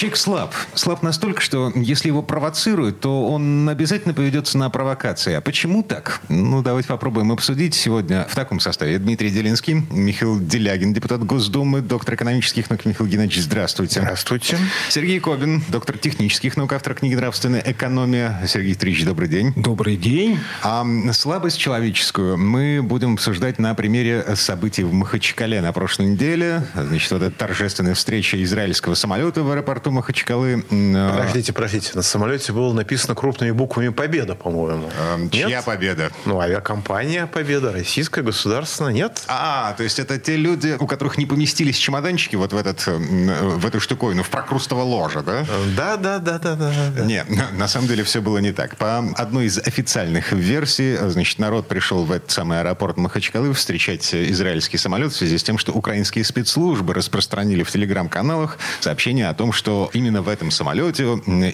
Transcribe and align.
Человек 0.00 0.16
слаб. 0.16 0.54
Слаб 0.72 1.02
настолько, 1.02 1.42
что 1.42 1.70
если 1.76 2.08
его 2.08 2.22
провоцируют, 2.22 3.00
то 3.00 3.28
он 3.28 3.68
обязательно 3.68 4.14
поведется 4.14 4.56
на 4.56 4.70
провокации. 4.70 5.34
А 5.34 5.42
почему 5.42 5.82
так? 5.82 6.22
Ну, 6.30 6.62
давайте 6.62 6.88
попробуем 6.88 7.32
обсудить 7.32 7.74
сегодня 7.74 8.26
в 8.26 8.34
таком 8.34 8.60
составе. 8.60 8.98
Дмитрий 8.98 9.28
Делинский, 9.28 9.86
Михаил 9.90 10.40
Делягин, 10.40 10.94
депутат 10.94 11.22
Госдумы, 11.22 11.82
доктор 11.82 12.14
экономических 12.14 12.70
наук. 12.70 12.86
Михаил 12.86 13.10
Геннадьевич, 13.10 13.44
здравствуйте. 13.44 14.00
Здравствуйте. 14.00 14.56
Сергей 14.88 15.20
Кобин, 15.20 15.62
доктор 15.68 15.98
технических 15.98 16.56
наук, 16.56 16.72
автор 16.72 16.94
книги 16.94 17.14
«Нравственная 17.14 17.62
экономия». 17.66 18.40
Сергей 18.48 18.70
Викторович, 18.70 19.04
добрый 19.04 19.28
день. 19.28 19.52
Добрый 19.54 19.98
день. 19.98 20.38
А 20.62 20.82
слабость 21.12 21.58
человеческую 21.58 22.38
мы 22.38 22.80
будем 22.82 23.12
обсуждать 23.12 23.58
на 23.58 23.74
примере 23.74 24.24
событий 24.34 24.82
в 24.82 24.94
Махачкале 24.94 25.60
на 25.60 25.74
прошлой 25.74 26.06
неделе. 26.06 26.62
Значит, 26.74 27.12
вот 27.12 27.20
эта 27.20 27.36
торжественная 27.36 27.92
встреча 27.92 28.42
израильского 28.42 28.94
самолета 28.94 29.42
в 29.42 29.50
аэропорту 29.50 29.89
Махачкалы. 29.90 30.64
А, 30.70 31.10
Подождите, 31.16 31.52
подождите. 31.52 31.90
На 31.94 32.02
самолете 32.02 32.52
было 32.52 32.72
написано 32.72 33.14
крупными 33.14 33.50
буквами 33.50 33.88
«Победа», 33.88 34.34
по-моему. 34.34 34.90
Эм, 35.12 35.30
Чья 35.30 35.46
Нет? 35.48 35.64
победа? 35.64 36.10
Ну, 36.24 36.40
авиакомпания 36.40 37.26
«Победа», 37.26 37.72
российская, 37.72 38.22
государственная. 38.22 38.92
Нет? 38.92 39.22
А, 39.28 39.72
то 39.76 39.82
есть 39.82 39.98
это 39.98 40.18
те 40.18 40.36
люди, 40.36 40.76
у 40.78 40.86
которых 40.86 41.18
не 41.18 41.26
поместились 41.26 41.76
чемоданчики 41.76 42.36
вот 42.36 42.52
в, 42.52 42.56
этот, 42.56 42.86
м, 42.88 43.58
в 43.58 43.66
эту 43.66 43.80
штуковину, 43.80 44.22
в 44.22 44.28
прокрустово 44.30 44.82
ложе, 44.82 45.22
да? 45.22 45.44
Да, 45.76 45.96
да, 45.96 46.18
да, 46.18 46.38
да, 46.38 46.56
да. 46.56 46.72
да. 46.96 47.04
Нет, 47.04 47.26
на 47.52 47.68
самом 47.68 47.88
деле 47.88 48.04
все 48.04 48.20
было 48.20 48.38
не 48.38 48.52
так. 48.52 48.76
По 48.76 48.98
одной 49.16 49.46
из 49.46 49.58
официальных 49.58 50.32
версий, 50.32 50.96
значит, 50.96 51.38
народ 51.38 51.68
пришел 51.68 52.04
в 52.04 52.12
этот 52.12 52.30
самый 52.30 52.60
аэропорт 52.60 52.96
Махачкалы 52.96 53.52
встречать 53.54 54.14
израильский 54.14 54.78
самолет 54.78 55.12
в 55.12 55.16
связи 55.16 55.38
с 55.38 55.42
тем, 55.42 55.58
что 55.58 55.72
украинские 55.72 56.24
спецслужбы 56.24 56.94
распространили 56.94 57.62
в 57.62 57.70
телеграм-каналах 57.70 58.58
сообщение 58.80 59.28
о 59.28 59.34
том, 59.34 59.52
что 59.52 59.79
именно 59.92 60.22
в 60.22 60.28
этом 60.28 60.50
самолете 60.50 61.04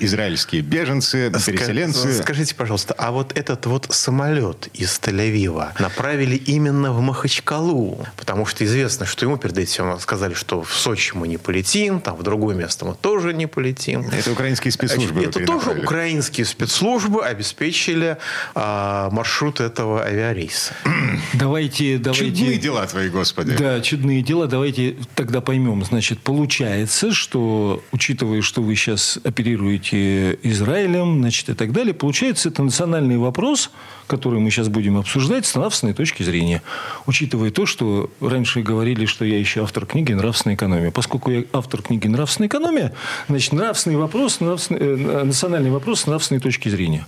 израильские 0.01 0.63
беженцы, 0.63 1.31
переселенцы... 1.45 2.09
Ска- 2.09 2.23
Скажите, 2.23 2.55
пожалуйста, 2.55 2.95
а 2.99 3.13
вот 3.13 3.37
этот 3.37 3.67
вот 3.67 3.87
самолет 3.91 4.69
из 4.75 4.99
Тель-Авива 4.99 5.73
направили 5.79 6.37
именно 6.37 6.93
в 6.93 7.01
Махачкалу? 7.01 8.05
Потому 8.17 8.47
что 8.47 8.65
известно, 8.65 9.07
что 9.07 9.25
ему 9.27 9.37
перед 9.37 9.57
этим 9.59 9.99
сказали, 10.01 10.35
что 10.35 10.63
в 10.63 10.73
Сочи 10.75 11.13
мы 11.15 11.29
не 11.29 11.37
полетим, 11.39 12.01
там 12.01 12.17
в 12.17 12.23
другое 12.23 12.55
место 12.57 12.85
мы 12.85 12.95
тоже 12.95 13.33
не 13.33 13.47
полетим. 13.47 14.09
Это 14.11 14.33
украинские 14.33 14.73
спецслужбы. 14.73 15.23
Это 15.25 15.45
тоже 15.45 15.71
украинские 15.71 16.45
спецслужбы 16.47 17.25
обеспечили 17.25 18.17
а, 18.55 19.11
маршрут 19.11 19.61
этого 19.61 20.03
авиарейса. 20.03 20.75
Давайте, 21.35 21.99
давайте... 21.99 22.31
Чудные 22.31 22.59
дела 22.59 22.87
твои, 22.87 23.09
господи. 23.09 23.57
Да, 23.57 23.81
чудные 23.81 24.23
дела. 24.23 24.47
Давайте 24.47 24.97
тогда 25.15 25.41
поймем. 25.41 25.85
Значит, 25.85 26.21
получается, 26.21 27.13
что, 27.13 27.83
учитывая, 27.93 28.16
что 28.43 28.63
вы 28.63 28.75
сейчас 28.75 29.19
оперируете 29.25 30.39
Израилем, 30.43 31.21
значит, 31.21 31.49
и 31.49 31.55
так 31.55 31.73
далее, 31.73 31.95
получается, 31.95 32.49
это 32.49 32.63
национальный 32.63 33.19
вопрос, 33.19 33.71
который 34.07 34.39
мы 34.39 34.51
сейчас 34.51 34.69
будем 34.69 34.97
обсуждать 34.97 35.47
с 35.47 35.55
нравственной 35.55 35.95
точки 35.95 36.23
зрения. 36.23 36.63
Учитывая 37.07 37.51
то, 37.51 37.67
что 37.67 38.11
раньше 38.21 38.63
говорили, 38.63 39.07
что 39.07 39.25
я 39.25 39.39
еще 39.39 39.63
автор 39.63 39.87
книги 39.87 40.13
«Нравственная 40.13 40.57
экономия». 40.57 40.91
Поскольку 40.91 41.31
я 41.31 41.45
автор 41.53 41.83
книги 41.83 42.07
«Нравственная 42.07 42.49
экономия», 42.49 42.93
значит, 43.29 43.53
нравственный 43.53 43.97
вопрос, 43.97 44.41
нравственный, 44.41 44.81
э, 44.81 45.25
национальный 45.25 45.71
вопрос 45.71 46.03
с 46.03 46.07
нравственной 46.07 46.41
точки 46.41 46.69
зрения. 46.69 47.07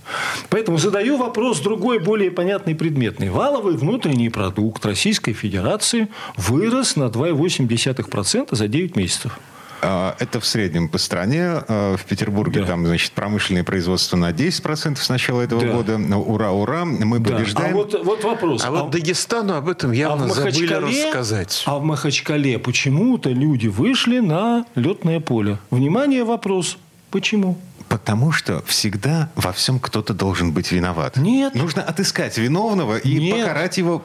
Поэтому 0.49 0.77
задаю 0.77 1.17
вопрос 1.17 1.59
другой, 1.59 1.99
более 1.99 2.31
понятный, 2.31 2.75
предметный. 2.75 3.29
Валовый 3.29 3.77
внутренний 3.77 4.29
продукт 4.29 4.85
Российской 4.85 5.33
Федерации 5.33 6.09
вырос 6.37 6.95
на 6.95 7.09
2,8% 7.09 8.55
за 8.55 8.67
9 8.67 8.95
месяцев. 8.95 9.39
А, 9.81 10.15
Это 10.19 10.39
в 10.39 10.45
среднем 10.45 10.89
по 10.89 10.97
стране. 10.97 11.43
А, 11.67 11.95
В 11.97 12.03
Петербурге 12.05 12.61
Да. 12.61 12.67
там, 12.67 12.85
значит, 12.85 13.11
промышленное 13.13 13.63
производство 13.63 14.17
на 14.17 14.31
10% 14.31 15.01
с 15.03 15.09
начала 15.09 15.41
этого 15.41 15.61
Да. 15.61 15.71
года. 15.71 15.97
Ну, 15.97 16.21
Ура, 16.21 16.51
ура, 16.51 16.85
мы 16.85 17.19
Да. 17.19 17.31
побеждаем. 17.35 17.73
А 17.73 17.77
вот, 17.77 18.03
вот 18.03 18.23
вопрос. 18.23 18.63
А 18.65 18.71
вот 18.71 18.91
Дагестану 18.91 19.55
об 19.55 19.69
этом 19.69 19.91
явно 19.91 20.27
в 20.27 20.31
забыли 20.33 20.73
рассказать. 20.73 21.63
А 21.65 21.77
в 21.77 21.83
Махачкале 21.83 22.59
почему-то 22.59 23.29
люди 23.29 23.67
вышли 23.67 24.19
на 24.19 24.65
летное 24.75 25.19
поле. 25.19 25.57
Внимание, 25.71 26.23
вопрос. 26.23 26.77
Почему? 27.11 27.57
Потому 27.87 28.31
что 28.31 28.61
всегда 28.67 29.29
во 29.35 29.51
всем 29.51 29.79
кто-то 29.79 30.13
должен 30.13 30.51
быть 30.51 30.71
виноват. 30.71 31.17
Нет. 31.17 31.55
Нужно 31.55 31.81
отыскать 31.81 32.37
виновного 32.37 32.97
и 32.97 33.15
Нет. 33.19 33.39
покарать 33.39 33.77
его. 33.77 34.03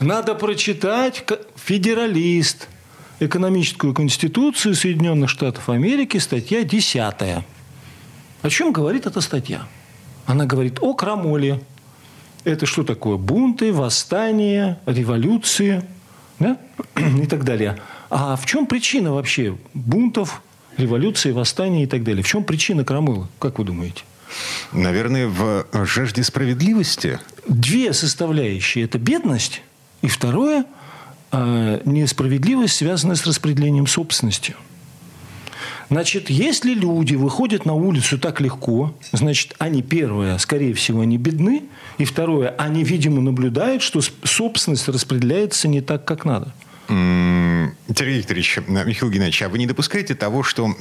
Надо 0.00 0.34
прочитать 0.34 1.24
«Федералист», 1.56 2.68
экономическую 3.26 3.94
конституцию 3.94 4.74
Соединенных 4.74 5.30
Штатов 5.30 5.68
Америки, 5.68 6.18
статья 6.18 6.64
10. 6.64 7.44
О 8.42 8.50
чем 8.50 8.72
говорит 8.72 9.06
эта 9.06 9.20
статья? 9.20 9.66
Она 10.26 10.46
говорит 10.46 10.78
о 10.80 10.94
крамоле. 10.94 11.62
Это 12.44 12.66
что 12.66 12.82
такое? 12.82 13.16
Бунты, 13.16 13.72
восстания, 13.72 14.80
революции 14.86 15.84
да? 16.40 16.58
и 16.96 17.26
так 17.26 17.44
далее. 17.44 17.78
А 18.10 18.36
в 18.36 18.44
чем 18.46 18.66
причина 18.66 19.12
вообще 19.12 19.56
бунтов, 19.74 20.42
революции, 20.76 21.30
восстания 21.30 21.84
и 21.84 21.86
так 21.86 22.02
далее? 22.02 22.22
В 22.22 22.26
чем 22.26 22.42
причина 22.42 22.84
крамолы, 22.84 23.28
как 23.38 23.58
вы 23.58 23.64
думаете? 23.64 24.02
Наверное, 24.72 25.28
в 25.28 25.66
жажде 25.84 26.24
справедливости. 26.24 27.20
две 27.46 27.92
составляющие. 27.92 28.84
Это 28.84 28.98
бедность, 28.98 29.62
и 30.00 30.08
второе 30.08 30.64
несправедливость, 31.32 32.76
связанная 32.76 33.16
с 33.16 33.26
распределением 33.26 33.86
собственности. 33.86 34.54
Значит, 35.92 36.30
если 36.30 36.72
люди 36.72 37.14
выходят 37.16 37.66
на 37.66 37.74
улицу 37.74 38.18
так 38.18 38.40
легко, 38.40 38.94
значит, 39.12 39.54
они, 39.58 39.82
первое, 39.82 40.38
скорее 40.38 40.72
всего, 40.72 41.02
они 41.02 41.18
бедны, 41.18 41.64
и 41.98 42.06
второе, 42.06 42.48
они, 42.56 42.82
видимо, 42.82 43.20
наблюдают, 43.20 43.82
что 43.82 44.00
собственность 44.24 44.88
распределяется 44.88 45.68
не 45.68 45.82
так, 45.82 46.06
как 46.06 46.24
надо. 46.24 46.54
Сергей 46.88 48.18
Викторович, 48.18 48.60
Михаил 48.68 49.10
Геннадьевич, 49.10 49.42
а 49.42 49.48
вы 49.48 49.58
не 49.58 49.66
допускаете 49.66 50.14
того, 50.14 50.42
что 50.42 50.74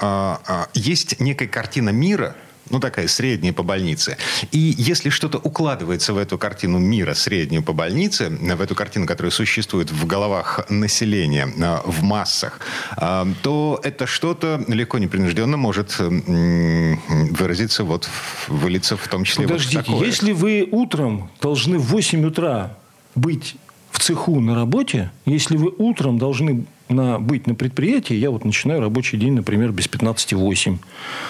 а, 0.00 0.40
а, 0.46 0.68
есть 0.72 1.20
некая 1.20 1.48
картина 1.48 1.90
мира, 1.90 2.34
ну 2.70 2.80
такая 2.80 3.08
средняя 3.08 3.52
по 3.52 3.62
больнице, 3.62 4.16
и 4.52 4.74
если 4.76 5.10
что-то 5.10 5.38
укладывается 5.38 6.12
в 6.12 6.18
эту 6.18 6.38
картину 6.38 6.78
мира, 6.78 7.14
среднюю 7.14 7.62
по 7.62 7.72
больнице, 7.72 8.28
в 8.30 8.60
эту 8.60 8.74
картину, 8.74 9.06
которая 9.06 9.30
существует 9.30 9.90
в 9.90 10.06
головах 10.06 10.60
населения, 10.70 11.48
а, 11.60 11.82
в 11.86 12.02
массах, 12.02 12.60
а, 12.96 13.26
то 13.42 13.80
это 13.84 14.06
что-то 14.06 14.64
легко 14.68 14.98
непринужденно 14.98 15.56
может 15.56 15.96
м, 16.00 17.00
выразиться, 17.34 17.84
вот, 17.84 18.04
в- 18.04 18.48
вылиться 18.48 18.96
в 18.96 19.08
том 19.08 19.24
числе 19.24 19.46
вот 19.46 19.52
Подождите, 19.52 19.82
такое. 19.82 20.06
если 20.06 20.32
вы 20.32 20.68
утром 20.70 21.30
должны 21.40 21.78
в 21.78 21.86
8 21.86 22.24
утра 22.26 22.76
быть 23.14 23.56
в 23.90 23.98
цеху 24.00 24.40
на 24.40 24.54
работе, 24.54 25.10
если 25.26 25.56
вы 25.56 25.72
утром 25.76 26.18
должны 26.18 26.64
на, 26.88 27.18
быть 27.18 27.46
на 27.46 27.54
предприятии, 27.54 28.14
я 28.14 28.30
вот 28.30 28.44
начинаю 28.44 28.80
рабочий 28.80 29.18
день, 29.18 29.32
например, 29.34 29.72
без 29.72 29.86
15,8, 29.88 30.78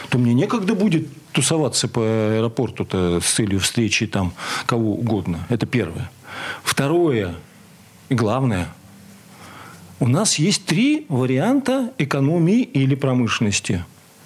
то 0.08 0.18
мне 0.18 0.34
некогда 0.34 0.74
будет 0.74 1.08
тусоваться 1.38 1.86
по 1.86 2.00
аэропорту-то 2.02 3.20
с 3.20 3.30
целью 3.30 3.60
встречи 3.60 4.08
там 4.08 4.32
кого 4.66 4.94
угодно. 4.94 5.46
Это 5.48 5.66
первое. 5.66 6.10
Второе 6.64 7.36
и 8.08 8.14
главное, 8.16 8.66
у 10.00 10.08
нас 10.08 10.40
есть 10.40 10.66
три 10.66 11.06
варианта 11.08 11.92
экономии 11.96 12.62
или 12.62 12.96
промышленности. 12.96 13.84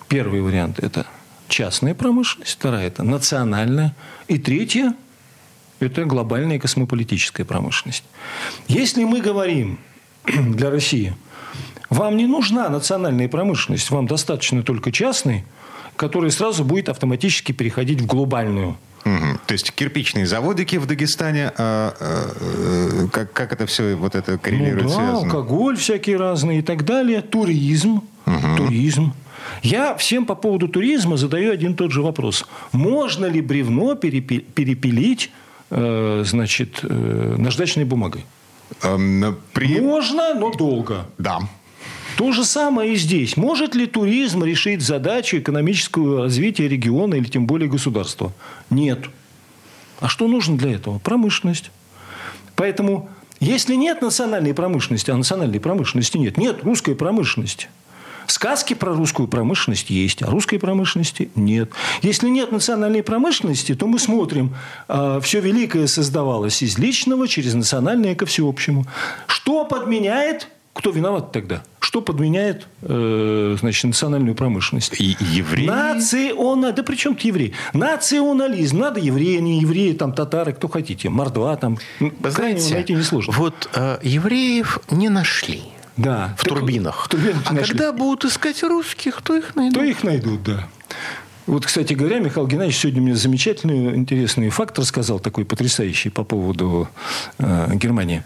Первый 0.09 0.41
вариант– 0.41 0.79
это 0.83 1.07
частная 1.49 1.95
промышленность, 1.95 2.53
вторая– 2.53 2.87
это 2.89 3.03
национальная, 3.03 3.95
и 4.29 4.39
третья– 4.39 4.95
это 5.81 6.07
глобальная 6.07 6.59
космополитическая 6.59 7.45
промышленность. 7.45 8.05
Если 8.69 9.05
мы 9.05 9.21
говорим 9.21 9.79
для 10.25 10.71
России, 10.71 11.15
вам 11.91 12.17
не 12.17 12.27
нужна 12.27 12.71
национальная 12.71 13.29
промышленность, 13.29 13.91
вам 13.91 14.07
достаточно 14.07 14.63
только 14.63 14.91
частной, 14.91 15.45
которая 16.03 16.33
сразу 16.33 16.65
будет 16.65 16.89
автоматически 16.89 17.53
переходить 17.53 18.01
в 18.01 18.07
глобальную. 18.07 18.77
Мгм. 19.05 19.39
То 19.47 19.53
есть 19.53 19.71
кирпичные 19.71 20.27
заводики 20.27 20.75
в 20.75 20.87
Дагестане, 20.87 21.53
а, 21.57 21.95
а, 22.01 23.05
э, 23.05 23.09
как, 23.13 23.33
как 23.33 23.53
это 23.53 23.67
все 23.67 23.95
вот 23.95 24.17
это 24.17 24.37
коррелирует, 24.37 24.83
Ну 24.83 24.89
да, 24.89 24.95
связано? 24.97 25.19
алкоголь 25.19 25.77
всякие 25.77 26.17
разные 26.17 26.59
и 26.59 26.63
так 26.63 26.85
далее. 26.85 27.23
Туризм. 27.23 28.03
Туризм. 28.57 29.13
Я 29.63 29.95
всем 29.95 30.27
по 30.27 30.35
поводу 30.35 30.67
туризма 30.67 31.17
задаю 31.17 31.53
один 31.53 31.73
и 31.75 31.77
тот 31.77 31.93
же 31.93 32.03
вопрос. 32.03 32.47
Можно 32.73 33.27
ли 33.27 33.41
бревно 33.41 33.93
перепи- 33.95 34.41
перепилить 34.41 35.31
э, 35.71 36.25
значит, 36.27 36.81
э, 36.83 37.37
наждачной 37.39 37.85
бумагой? 37.85 38.25
Эм, 38.83 39.37
при... 39.53 39.81
Можно, 39.81 40.35
но 40.35 40.51
долго. 40.51 41.07
Да. 41.19 41.39
То 42.17 42.33
же 42.33 42.45
самое 42.45 42.93
и 42.93 42.97
здесь. 42.97 43.37
Может 43.37 43.75
ли 43.75 43.87
туризм 43.87 44.45
решить 44.45 44.83
задачу 44.83 45.39
экономического 45.39 46.23
развития 46.23 46.69
региона 46.69 47.15
или 47.15 47.25
тем 47.25 47.47
более 47.47 47.69
государства? 47.69 48.33
Нет. 48.71 49.07
А 50.01 50.09
что 50.09 50.29
нужно 50.29 50.57
для 50.57 50.73
этого? 50.73 50.99
Промышленность. 50.99 51.71
Поэтому, 52.57 53.09
если 53.41 53.75
нет 53.75 54.03
национальной 54.03 54.55
промышленности, 54.55 55.11
а 55.11 55.17
национальной 55.17 55.61
промышленности 55.61 56.19
нет, 56.19 56.37
нет 56.37 56.63
русской 56.65 56.95
промышленности– 56.95 57.69
Сказки 58.27 58.75
про 58.75 58.95
русскую 58.95 59.29
промышленность 59.29 59.91
есть, 59.91 60.23
а 60.23 60.27
русской 60.27 60.59
промышленности 60.59 61.31
нет. 61.35 61.71
Если 62.03 62.29
нет 62.29 62.53
национальной 62.53 63.03
промышленности, 63.03 63.75
то 63.75 63.87
мы 63.87 63.99
смотрим, 63.99 64.55
а, 64.89 65.21
все 65.21 65.41
великое 65.41 65.87
создавалось 65.87 66.63
из 66.63 66.79
личного 66.79 67.29
через 67.29 67.55
национальное 67.55 68.15
ко 68.15 68.27
всеобщему. 68.27 68.87
Что 69.27 69.65
подменяет 69.65 70.49
кто 70.73 70.91
виноват 70.91 71.33
тогда? 71.33 71.63
Что 71.81 72.01
подменяет 72.01 72.67
э, 72.83 73.57
значит, 73.61 73.85
национальную 73.85 74.35
промышленность? 74.35 74.99
И 74.99 75.17
евреи? 75.21 75.67
Национа... 75.67 76.73
Да 76.73 76.83
при 76.83 76.97
чем 76.97 77.15
тут 77.15 77.25
евреи? 77.25 77.53
Национализм. 77.75 78.79
Надо 78.79 78.99
евреи, 78.99 79.39
не 79.39 79.61
евреи, 79.61 79.93
там 79.93 80.13
татары, 80.13 80.55
кто 80.55 80.69
хотите. 80.69 81.11
Мордва 81.11 81.57
там. 81.57 81.79
Вы 82.01 82.31
знаете, 82.31 82.73
найти 82.73 82.95
несложно. 82.95 83.35
Вот 83.37 83.69
э, 83.75 83.99
евреев 84.03 84.79
не 84.91 85.11
нашли. 85.11 85.63
Да. 85.99 86.35
В 86.39 86.45
так, 86.45 86.49
турбинах. 86.49 87.05
В 87.05 87.09
турбинах 87.09 87.43
а 87.45 87.53
нашли. 87.53 87.73
когда 87.73 87.93
будут 87.93 88.25
искать 88.25 88.63
русских, 88.63 89.21
то 89.23 89.37
их 89.37 89.55
найдут. 89.55 89.79
То 89.79 89.85
их 89.85 90.03
найдут, 90.03 90.43
да. 90.43 90.69
Вот, 91.47 91.67
кстати 91.67 91.93
говоря, 91.95 92.21
Михаил 92.21 92.47
Геннадьевич 92.47 92.79
сегодня 92.79 93.03
мне 93.03 93.17
замечательный, 93.17 93.97
интересный 93.97 94.49
факт 94.51 94.79
рассказал, 94.79 95.19
такой 95.19 95.45
потрясающий 95.45 96.09
по 96.09 96.23
поводу 96.23 96.89
э, 97.39 97.75
Германии. 97.75 98.23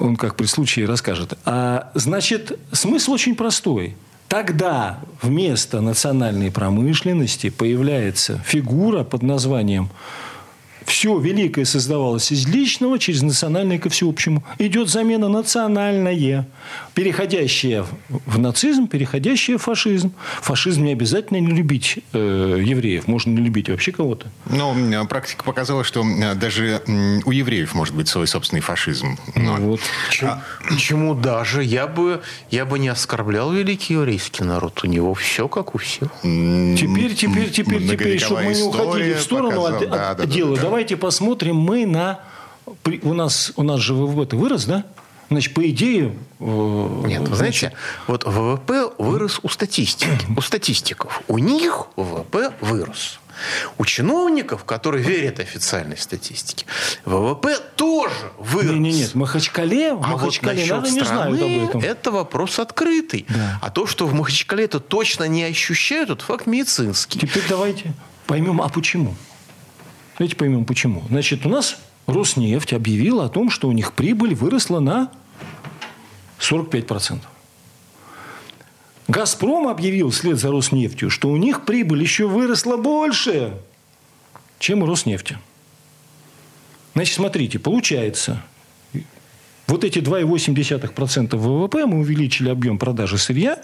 Он 0.00 0.16
как 0.16 0.36
при 0.36 0.46
случае 0.46 0.86
расскажет. 0.86 1.34
А, 1.44 1.90
значит, 1.94 2.58
смысл 2.72 3.12
очень 3.12 3.34
простой. 3.34 3.94
Тогда 4.28 5.00
вместо 5.22 5.80
национальной 5.80 6.50
промышленности 6.50 7.50
появляется 7.50 8.40
фигура 8.44 9.04
под 9.04 9.22
названием 9.22 9.90
все 10.86 11.18
великое 11.18 11.64
создавалось 11.64 12.30
из 12.30 12.46
личного 12.46 12.98
через 12.98 13.22
национальное 13.22 13.78
ко 13.78 13.90
всеобщему. 13.90 14.44
Идет 14.58 14.88
замена 14.88 15.28
национальное, 15.28 16.46
переходящее 16.96 17.84
в 18.08 18.38
нацизм, 18.38 18.88
переходящее 18.88 19.58
в 19.58 19.62
фашизм. 19.62 20.14
Фашизм 20.40 20.82
не 20.82 20.92
обязательно 20.92 21.36
не 21.36 21.54
любить 21.54 21.98
э, 22.14 22.62
евреев, 22.64 23.06
можно 23.06 23.32
не 23.32 23.42
любить 23.42 23.68
вообще 23.68 23.92
кого-то. 23.92 24.28
Но 24.46 24.74
практика 25.06 25.44
показала, 25.44 25.84
что 25.84 26.02
даже 26.36 26.80
у 27.26 27.30
евреев 27.30 27.74
может 27.74 27.94
быть 27.94 28.08
свой 28.08 28.26
собственный 28.26 28.62
фашизм. 28.62 29.18
Но... 29.34 29.58
Ну 29.58 29.66
вот. 29.66 29.80
Чем, 30.08 30.28
а... 30.30 30.42
Почему 30.70 31.14
даже? 31.14 31.62
Я 31.62 31.86
бы, 31.86 32.22
я 32.50 32.64
бы 32.64 32.78
не 32.78 32.88
оскорблял 32.88 33.52
великий 33.52 33.92
еврейский 33.92 34.44
народ. 34.44 34.82
У 34.82 34.86
него 34.86 35.12
все 35.12 35.48
как 35.48 35.74
у 35.74 35.78
всех. 35.78 36.08
Теперь, 36.22 37.14
теперь, 37.14 37.50
теперь, 37.50 37.86
теперь, 37.86 38.18
чтобы 38.18 38.44
мы 38.44 38.54
не 38.54 38.62
уходили 38.62 39.12
в 39.12 39.20
сторону 39.20 39.50
показал, 39.50 39.82
от, 39.82 39.90
да, 39.90 40.10
от 40.12 40.16
да, 40.16 40.24
дела. 40.24 40.56
Да, 40.56 40.56
да 40.56 40.62
давайте 40.62 40.96
посмотрим 40.96 41.56
мы 41.56 41.84
на... 41.84 42.20
У 43.02 43.12
нас, 43.12 43.52
у 43.56 43.62
нас 43.62 43.80
же 43.80 43.92
ВВП 43.92 44.34
вырос, 44.34 44.64
да? 44.64 44.86
Значит, 45.30 45.54
по 45.54 45.68
идее... 45.68 46.14
Э, 46.40 47.02
Нет, 47.06 47.28
вы 47.28 47.36
знаете, 47.36 47.72
вот 48.06 48.24
ВВП 48.24 48.92
вырос 48.98 49.40
у 49.42 49.48
статистики, 49.48 50.26
у 50.36 50.40
статистиков. 50.40 51.22
У 51.28 51.38
них 51.38 51.86
ВВП 51.96 52.52
вырос. 52.60 53.18
У 53.76 53.84
чиновников, 53.84 54.64
которые 54.64 55.04
верят 55.04 55.40
официальной 55.40 55.98
статистике, 55.98 56.64
ВВП 57.04 57.58
тоже 57.76 58.14
вырос. 58.38 58.70
Нет, 58.70 58.80
нет, 58.80 58.94
нет. 58.94 59.10
В 59.10 59.14
Махачкале, 59.16 59.94
в 59.94 60.02
а 60.02 60.06
Махачкале 60.08 60.62
вот 60.62 60.70
надо 60.70 60.90
не 60.90 61.00
знают 61.00 61.42
об 61.42 61.68
этом. 61.68 61.80
Это 61.82 62.10
вопрос 62.10 62.58
открытый. 62.58 63.26
Да. 63.28 63.58
А 63.60 63.70
то, 63.70 63.86
что 63.86 64.06
в 64.06 64.14
Махачкале 64.14 64.64
это 64.64 64.80
точно 64.80 65.24
не 65.24 65.44
ощущают, 65.44 66.10
это 66.10 66.24
факт 66.24 66.46
медицинский. 66.46 67.18
Теперь 67.18 67.44
давайте 67.48 67.92
поймем, 68.26 68.62
а 68.62 68.68
почему? 68.68 69.14
Давайте 70.18 70.36
поймем, 70.36 70.64
почему. 70.64 71.04
Значит, 71.08 71.44
у 71.44 71.50
нас 71.50 71.76
Роснефть 72.06 72.72
объявила 72.72 73.26
о 73.26 73.28
том, 73.28 73.50
что 73.50 73.68
у 73.68 73.72
них 73.72 73.92
прибыль 73.92 74.34
выросла 74.34 74.80
на 74.80 75.10
45%. 76.38 77.20
«Газпром» 79.08 79.68
объявил 79.68 80.10
вслед 80.10 80.38
за 80.38 80.50
Роснефтью, 80.50 81.10
что 81.10 81.28
у 81.28 81.36
них 81.36 81.64
прибыль 81.64 82.02
еще 82.02 82.26
выросла 82.26 82.76
больше, 82.76 83.56
чем 84.58 84.82
у 84.82 84.86
Роснефти. 84.86 85.38
Значит, 86.94 87.16
смотрите, 87.16 87.58
получается, 87.58 88.42
вот 89.66 89.84
эти 89.84 89.98
2,8% 89.98 91.36
ВВП 91.36 91.86
мы 91.86 91.98
увеличили 91.98 92.48
объем 92.48 92.78
продажи 92.78 93.18
сырья 93.18 93.60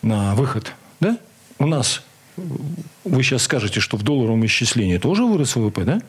на 0.00 0.34
выход. 0.34 0.72
Да? 0.98 1.18
У 1.58 1.66
нас 1.66 2.02
вы 3.04 3.22
сейчас 3.22 3.42
скажете, 3.42 3.80
что 3.80 3.96
в 3.96 4.02
долларовом 4.02 4.44
исчислении 4.46 4.98
тоже 4.98 5.24
вырос 5.24 5.56
ВВП, 5.56 5.84
да? 5.84 6.02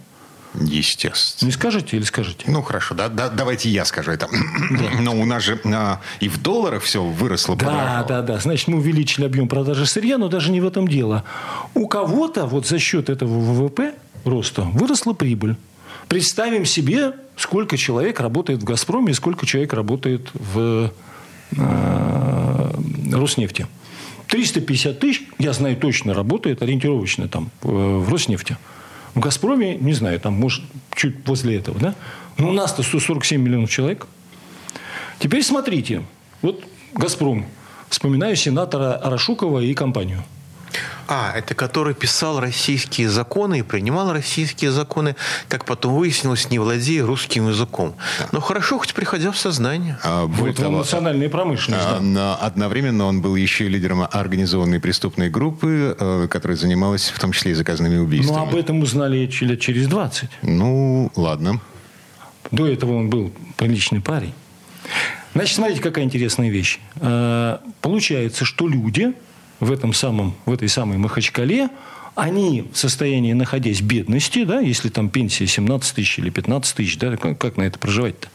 Естественно. 0.59 1.47
Не 1.47 1.53
скажете 1.53 1.97
или 1.97 2.03
скажете? 2.03 2.45
Ну, 2.47 2.61
хорошо, 2.61 2.95
да, 2.95 3.09
да, 3.09 3.29
давайте 3.29 3.69
я 3.69 3.85
скажу 3.85 4.11
это. 4.11 4.27
Да. 4.71 5.01
Но 5.01 5.19
у 5.19 5.25
нас 5.25 5.43
же 5.43 5.59
а, 5.65 5.99
и 6.19 6.29
в 6.29 6.41
долларах 6.41 6.83
все 6.83 7.03
выросло. 7.03 7.55
Да, 7.55 7.65
подорожало. 7.65 8.07
да, 8.07 8.21
да. 8.21 8.39
Значит, 8.39 8.67
мы 8.67 8.77
увеличили 8.77 9.25
объем 9.25 9.47
продажи 9.47 9.85
сырья, 9.85 10.17
но 10.17 10.29
даже 10.29 10.51
не 10.51 10.61
в 10.61 10.67
этом 10.67 10.87
дело. 10.87 11.23
У 11.73 11.87
кого-то 11.87 12.45
вот 12.45 12.67
за 12.67 12.79
счет 12.79 13.09
этого 13.09 13.39
ВВП 13.39 13.93
роста 14.25 14.61
выросла 14.63 15.13
прибыль. 15.13 15.55
Представим 16.07 16.65
себе, 16.65 17.13
сколько 17.35 17.77
человек 17.77 18.19
работает 18.19 18.61
в 18.61 18.63
«Газпроме» 18.63 19.11
и 19.11 19.13
сколько 19.15 19.45
человек 19.45 19.73
работает 19.73 20.29
в 20.33 20.91
э, 21.57 22.71
«Роснефти». 23.11 23.67
350 24.27 24.99
тысяч, 24.99 25.23
я 25.37 25.53
знаю 25.53 25.77
точно, 25.77 26.13
работает 26.13 26.61
ориентировочно 26.61 27.27
там 27.27 27.51
в 27.61 28.09
Роснефти. 28.09 28.57
В 29.15 29.19
«Газпроме», 29.19 29.75
не 29.75 29.93
знаю, 29.93 30.19
там, 30.19 30.33
может, 30.33 30.63
чуть 30.95 31.23
после 31.23 31.57
этого, 31.57 31.79
да? 31.79 31.95
Но 32.37 32.49
у 32.49 32.53
нас-то 32.53 32.81
147 32.83 33.41
миллионов 33.41 33.69
человек. 33.69 34.07
Теперь 35.19 35.43
смотрите. 35.43 36.03
Вот 36.41 36.63
«Газпром». 36.93 37.45
Вспоминаю 37.89 38.35
сенатора 38.35 38.95
Арашукова 38.95 39.59
и 39.59 39.73
компанию– 39.73 40.23
а, 41.07 41.31
это 41.35 41.55
который 41.55 41.93
писал 41.93 42.39
российские 42.39 43.09
законы 43.09 43.59
и 43.59 43.61
принимал 43.61 44.13
российские 44.13 44.71
законы, 44.71 45.15
как 45.47 45.65
потом 45.65 45.95
выяснилось, 45.95 46.49
не 46.49 46.59
владея 46.59 47.05
русским 47.05 47.49
языком. 47.49 47.95
Но 48.31 48.39
хорошо, 48.39 48.79
хоть 48.79 48.93
приходя 48.93 49.31
в 49.31 49.37
сознание. 49.37 49.97
А, 50.03 50.25
вот 50.25 50.55
того, 50.55 50.79
национальная 50.79 51.29
промышленность. 51.29 51.85
А, 51.85 51.99
да. 52.01 52.35
Одновременно 52.35 53.05
он 53.05 53.21
был 53.21 53.35
еще 53.35 53.67
лидером 53.67 54.07
организованной 54.11 54.79
преступной 54.79 55.29
группы, 55.29 55.95
э, 55.99 56.27
которая 56.29 56.57
занималась 56.57 57.09
в 57.09 57.19
том 57.19 57.31
числе 57.31 57.51
и 57.51 57.53
заказанными 57.53 57.97
убийствами. 57.97 58.37
Ну, 58.37 58.43
об 58.43 58.55
этом 58.55 58.81
узнали 58.81 59.29
лет 59.41 59.59
через 59.59 59.87
20. 59.87 60.29
Ну, 60.41 61.11
ладно. 61.15 61.59
До 62.51 62.67
этого 62.67 62.95
он 62.97 63.09
был 63.09 63.31
приличный 63.57 64.01
парень. 64.01 64.33
Значит, 65.33 65.55
смотрите, 65.55 65.81
какая 65.81 66.05
интересная 66.05 66.49
вещь. 66.49 66.79
Э, 66.95 67.57
получается, 67.81 68.45
что 68.45 68.67
люди 68.67 69.13
в, 69.63 69.71
этом 69.71 69.93
самом, 69.93 70.35
в 70.45 70.53
этой 70.53 70.69
самой 70.69 70.97
Махачкале, 70.97 71.69
они 72.15 72.67
в 72.71 72.77
состоянии, 72.77 73.33
находясь 73.33 73.81
в 73.81 73.85
бедности, 73.85 74.43
да, 74.43 74.59
если 74.59 74.89
там 74.89 75.09
пенсия 75.09 75.47
17 75.47 75.95
тысяч 75.95 76.19
или 76.19 76.29
15 76.29 76.75
тысяч, 76.75 76.97
да, 76.99 77.17
как, 77.17 77.57
на 77.57 77.63
это 77.63 77.79
проживать-то? 77.79 78.27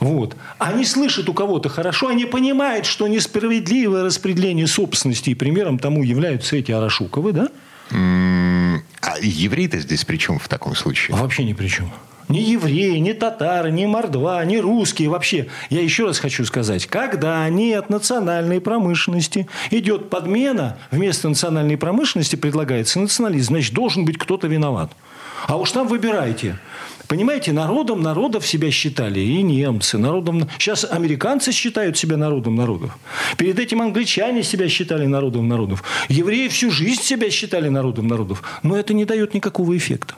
Вот. 0.00 0.36
Они 0.58 0.84
слышат 0.84 1.28
у 1.28 1.32
кого-то 1.32 1.68
хорошо, 1.68 2.08
они 2.08 2.26
понимают, 2.26 2.84
что 2.84 3.06
несправедливое 3.06 4.04
распределение 4.04 4.66
собственности, 4.66 5.30
и 5.30 5.34
примером 5.34 5.78
тому 5.78 6.02
являются 6.02 6.56
эти 6.56 6.72
Арашуковы, 6.72 7.32
да? 7.32 7.48
А 7.90 9.18
евреи-то 9.22 9.78
здесь 9.78 10.04
при 10.04 10.18
чем 10.18 10.38
в 10.38 10.48
таком 10.48 10.74
случае? 10.74 11.16
Вообще 11.16 11.44
ни 11.44 11.52
при 11.52 11.68
чем 11.68 11.90
ни 12.28 12.38
евреи, 12.38 12.98
ни 12.98 13.12
татары, 13.12 13.70
ни 13.70 13.86
мордва, 13.86 14.44
ни 14.44 14.56
русские 14.56 15.08
вообще. 15.08 15.46
Я 15.70 15.82
еще 15.82 16.06
раз 16.06 16.18
хочу 16.18 16.44
сказать, 16.44 16.86
когда 16.86 17.48
нет 17.48 17.90
национальной 17.90 18.60
промышленности, 18.60 19.46
идет 19.70 20.10
подмена, 20.10 20.76
вместо 20.90 21.28
национальной 21.28 21.76
промышленности 21.76 22.36
предлагается 22.36 23.00
национализм, 23.00 23.54
значит, 23.54 23.74
должен 23.74 24.04
быть 24.04 24.18
кто-то 24.18 24.46
виноват. 24.46 24.90
А 25.46 25.56
уж 25.56 25.70
там 25.70 25.86
выбирайте. 25.86 26.58
Понимаете, 27.08 27.52
народом 27.52 28.02
народов 28.02 28.44
себя 28.46 28.70
считали 28.70 29.20
и 29.20 29.42
немцы. 29.42 29.96
Народом... 29.96 30.48
Сейчас 30.58 30.84
американцы 30.84 31.52
считают 31.52 31.96
себя 31.96 32.16
народом 32.16 32.56
народов. 32.56 32.98
Перед 33.36 33.58
этим 33.60 33.80
англичане 33.80 34.42
себя 34.42 34.68
считали 34.68 35.06
народом 35.06 35.46
народов. 35.46 35.84
Евреи 36.08 36.48
всю 36.48 36.70
жизнь 36.70 37.02
себя 37.02 37.30
считали 37.30 37.68
народом 37.68 38.08
народов. 38.08 38.42
Но 38.64 38.76
это 38.76 38.92
не 38.92 39.04
дает 39.04 39.34
никакого 39.34 39.76
эффекта. 39.76 40.14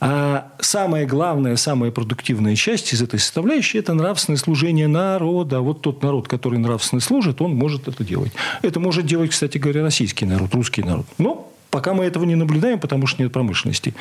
А 0.00 0.52
самая 0.60 1.06
главная, 1.06 1.56
самая 1.56 1.90
продуктивная 1.90 2.54
часть 2.54 2.92
из 2.92 3.02
этой 3.02 3.18
составляющей– 3.18 3.78
это 3.80 3.94
нравственное 3.94 4.38
служение 4.38 4.86
народа. 4.86 5.60
Вот 5.60 5.82
тот 5.82 6.02
народ, 6.02 6.28
который 6.28 6.58
нравственно 6.58 7.00
служит, 7.00 7.42
он 7.42 7.54
может 7.54 7.88
это 7.88 8.04
делать. 8.04 8.32
Это 8.62 8.78
может 8.78 9.06
делать, 9.06 9.30
кстати 9.30 9.58
говоря, 9.58 9.82
российский 9.82 10.24
народ, 10.24 10.54
русский 10.54 10.82
народ. 10.82 11.06
Но 11.18 11.52
Пока 11.70 11.92
мы 11.92 12.04
этого 12.04 12.24
не 12.24 12.34
наблюдаем, 12.34 12.80
потому 12.80 13.06
что 13.06 13.22
нет 13.22 13.30
промышленности. 13.30 13.94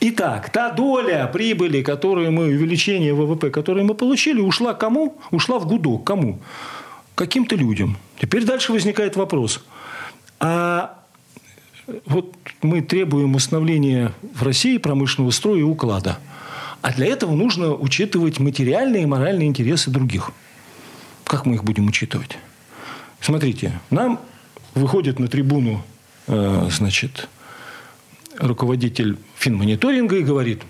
Итак, 0.00 0.50
та 0.50 0.70
доля 0.70 1.30
прибыли, 1.32 1.80
которую 1.82 2.32
мы, 2.32 2.46
увеличение 2.46 3.14
ВВП, 3.14 3.50
которое 3.50 3.84
мы 3.84 3.94
получили, 3.94 4.40
ушла 4.40 4.74
кому? 4.74 5.16
Ушла 5.30 5.60
в 5.60 5.66
гудок. 5.66 6.02
Кому? 6.02 6.40
Каким-то 7.14 7.54
людям. 7.54 7.96
Теперь 8.20 8.44
дальше 8.44 8.72
возникает 8.72 9.14
вопрос. 9.14 9.64
А 10.40 11.03
вот 12.06 12.34
мы 12.62 12.82
требуем 12.82 13.34
установления 13.34 14.12
в 14.34 14.42
России 14.42 14.78
промышленного 14.78 15.30
строя 15.30 15.60
и 15.60 15.62
уклада. 15.62 16.18
А 16.82 16.92
для 16.92 17.06
этого 17.06 17.34
нужно 17.34 17.74
учитывать 17.74 18.38
материальные 18.38 19.04
и 19.04 19.06
моральные 19.06 19.48
интересы 19.48 19.90
других. 19.90 20.30
Как 21.24 21.46
мы 21.46 21.54
их 21.54 21.64
будем 21.64 21.86
учитывать? 21.86 22.38
Смотрите, 23.20 23.80
нам 23.90 24.20
выходит 24.74 25.18
на 25.18 25.28
трибуну 25.28 25.82
Э, 26.26 26.68
значит, 26.70 27.28
руководитель 28.38 29.18
финмониторинга 29.36 30.16
и 30.16 30.22
говорит, 30.22 30.62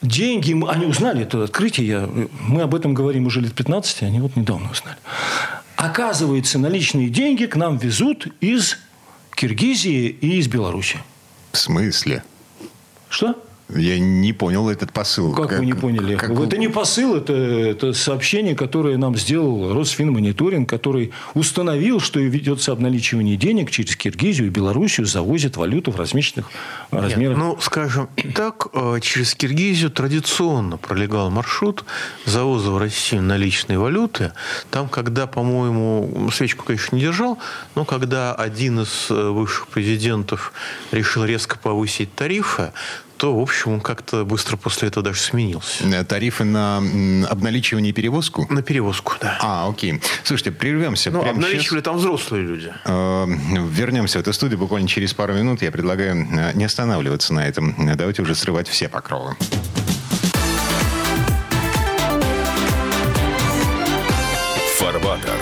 деньги, 0.00 0.56
они 0.68 0.86
узнали 0.86 1.22
это 1.22 1.42
открытие, 1.42 2.08
мы 2.40 2.62
об 2.62 2.74
этом 2.74 2.94
говорим 2.94 3.26
уже 3.26 3.40
лет 3.40 3.52
15, 3.54 4.02
они 4.02 4.20
вот 4.20 4.36
недавно 4.36 4.70
узнали. 4.70 4.96
Оказывается, 5.76 6.58
наличные 6.58 7.08
деньги 7.08 7.46
к 7.46 7.56
нам 7.56 7.78
везут 7.78 8.28
из 8.40 8.78
Киргизии 9.38 10.08
и 10.08 10.38
из 10.40 10.48
Беларуси. 10.48 10.98
В 11.52 11.58
смысле? 11.58 12.24
Что? 13.08 13.40
Я 13.68 13.98
не 13.98 14.32
понял 14.32 14.70
этот 14.70 14.92
посыл. 14.92 15.34
Как, 15.34 15.50
как 15.50 15.58
вы 15.58 15.66
не 15.66 15.74
поняли? 15.74 16.16
Как... 16.16 16.30
Это 16.30 16.56
не 16.56 16.68
посыл, 16.68 17.16
это, 17.16 17.34
это 17.34 17.92
сообщение, 17.92 18.54
которое 18.54 18.96
нам 18.96 19.14
сделал 19.14 19.74
Росфинмониторинг, 19.74 20.66
который 20.68 21.12
установил, 21.34 22.00
что 22.00 22.18
ведется 22.18 22.72
обналичивание 22.72 23.36
денег 23.36 23.70
через 23.70 23.94
Киргизию 23.94 24.46
и 24.46 24.50
Белоруссию, 24.50 25.06
завозят 25.06 25.58
валюту 25.58 25.90
в 25.90 25.96
различных 25.96 26.46
Нет, 26.90 27.02
размерах. 27.02 27.36
Ну, 27.36 27.58
скажем 27.60 28.08
так, 28.34 28.68
э, 28.72 29.00
через 29.02 29.34
Киргизию 29.34 29.90
традиционно 29.90 30.78
пролегал 30.78 31.30
маршрут 31.30 31.84
завоза 32.24 32.70
в 32.70 32.78
Россию 32.78 33.22
наличной 33.22 33.76
валюты. 33.76 34.32
Там, 34.70 34.88
когда, 34.88 35.26
по-моему, 35.26 36.30
свечку, 36.32 36.64
конечно, 36.64 36.96
не 36.96 37.02
держал, 37.02 37.38
но 37.74 37.84
когда 37.84 38.34
один 38.34 38.80
из 38.80 39.10
э, 39.10 39.28
высших 39.28 39.68
президентов 39.68 40.54
решил 40.90 41.24
резко 41.24 41.58
повысить 41.58 42.14
тарифы, 42.14 42.72
то, 43.18 43.36
в 43.36 43.40
общем, 43.42 43.72
он 43.72 43.80
как-то 43.80 44.24
быстро 44.24 44.56
после 44.56 44.88
этого 44.88 45.04
даже 45.04 45.20
сменился. 45.20 45.84
Э, 45.84 46.04
тарифы 46.04 46.44
на 46.44 46.78
обналичивание 47.28 47.90
и 47.90 47.92
перевозку? 47.92 48.46
На 48.48 48.62
перевозку, 48.62 49.14
да. 49.20 49.38
А, 49.42 49.68
окей. 49.68 50.00
Слушайте, 50.22 50.52
прервемся. 50.52 51.10
Ну, 51.10 51.28
обналичивали 51.28 51.80
сейчас. 51.80 51.84
там 51.84 51.96
взрослые 51.96 52.44
люди. 52.44 52.72
Э, 52.84 53.26
вернемся 53.26 54.18
в 54.18 54.22
эту 54.22 54.32
студию 54.32 54.58
буквально 54.58 54.88
через 54.88 55.12
пару 55.12 55.34
минут. 55.34 55.62
Я 55.62 55.72
предлагаю 55.72 56.28
э, 56.30 56.52
не 56.54 56.64
останавливаться 56.64 57.34
на 57.34 57.46
этом. 57.46 57.74
Давайте 57.96 58.22
уже 58.22 58.36
срывать 58.36 58.68
все 58.68 58.88
покровы. 58.88 59.36
Фарватер. 64.78 65.38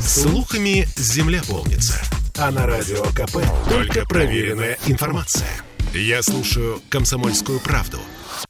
Слухами 0.00 0.86
земля 0.96 1.42
полнится. 1.46 2.17
А 2.40 2.52
на 2.52 2.66
радио 2.66 3.02
КП 3.02 3.38
только 3.68 4.06
проверенная 4.06 4.78
информация. 4.86 5.48
Я 5.92 6.22
слушаю 6.22 6.80
«Комсомольскую 6.88 7.58
правду» 7.58 7.98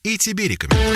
и 0.03 0.19
тебе 0.19 0.47
рекомендую. 0.47 0.95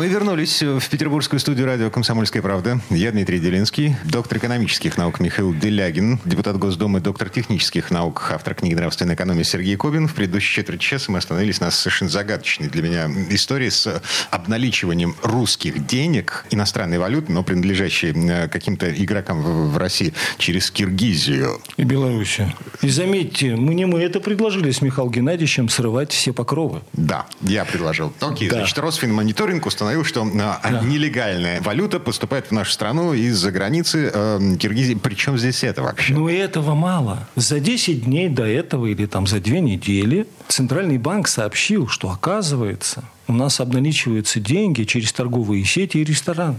Мы 0.00 0.08
вернулись 0.08 0.62
в 0.62 0.88
петербургскую 0.88 1.38
студию 1.38 1.66
радио 1.66 1.90
«Комсомольская 1.90 2.40
правда». 2.40 2.80
Я 2.88 3.12
Дмитрий 3.12 3.38
Делинский, 3.38 3.96
доктор 4.04 4.38
экономических 4.38 4.96
наук 4.96 5.20
Михаил 5.20 5.52
Делягин, 5.52 6.20
депутат 6.24 6.56
Госдумы, 6.56 7.00
доктор 7.00 7.28
технических 7.28 7.90
наук, 7.90 8.30
автор 8.30 8.54
книги 8.54 8.72
«Нравственная 8.72 9.14
экономия» 9.14 9.44
Сергей 9.44 9.76
Кобин. 9.76 10.08
В 10.08 10.14
предыдущей 10.14 10.54
четверть 10.54 10.80
часа 10.80 11.12
мы 11.12 11.18
остановились 11.18 11.60
на 11.60 11.70
совершенно 11.70 12.10
загадочной 12.10 12.70
для 12.70 12.80
меня 12.82 13.10
истории 13.28 13.68
с 13.68 14.02
обналичиванием 14.30 15.16
русских 15.22 15.86
денег, 15.86 16.46
иностранной 16.48 16.98
валюты, 16.98 17.30
но 17.30 17.42
принадлежащей 17.42 18.14
э, 18.14 18.48
каким-то 18.48 18.90
игрокам 18.90 19.42
в 19.70 19.76
России 19.76 20.14
через 20.38 20.70
Киргизию. 20.70 21.60
И 21.76 21.84
Белоруссию. 21.84 22.54
И 22.80 22.88
заметьте, 22.88 23.54
мы 23.54 23.74
не 23.74 23.84
мы 23.84 24.00
это 24.00 24.20
предложили 24.20 24.70
с 24.70 24.80
Михаилом 24.80 25.12
Геннадьевичем 25.12 25.68
срывать 25.68 26.10
все 26.12 26.32
покровы. 26.32 26.80
Да, 26.94 27.26
я 27.42 27.66
предложил. 27.66 28.14
Окей, 28.20 28.48
да. 28.48 28.56
значит, 28.56 28.78
Росфинмониторинг 28.78 29.66
установил, 29.66 29.89
что 30.04 30.22
а, 30.22 30.60
да. 30.62 30.80
нелегальная 30.80 31.60
валюта 31.60 32.00
поступает 32.00 32.46
в 32.46 32.52
нашу 32.52 32.72
страну 32.72 33.12
из-за 33.12 33.50
границы 33.50 34.10
э, 34.12 34.56
Киргизии. 34.58 34.94
Причем 34.94 35.38
здесь 35.38 35.62
это 35.64 35.82
вообще? 35.82 36.14
Ну, 36.14 36.28
этого 36.28 36.74
мало. 36.74 37.28
За 37.36 37.60
10 37.60 38.04
дней 38.04 38.28
до 38.28 38.44
этого 38.44 38.86
или 38.86 39.06
там 39.06 39.26
за 39.26 39.40
2 39.40 39.58
недели 39.58 40.26
Центральный 40.50 40.98
банк 40.98 41.28
сообщил, 41.28 41.86
что 41.86 42.10
оказывается 42.10 43.04
у 43.30 43.32
нас 43.32 43.60
обналичиваются 43.60 44.40
деньги 44.40 44.82
через 44.82 45.12
торговые 45.12 45.64
сети 45.64 45.98
и 45.98 46.04
рестораны. 46.04 46.56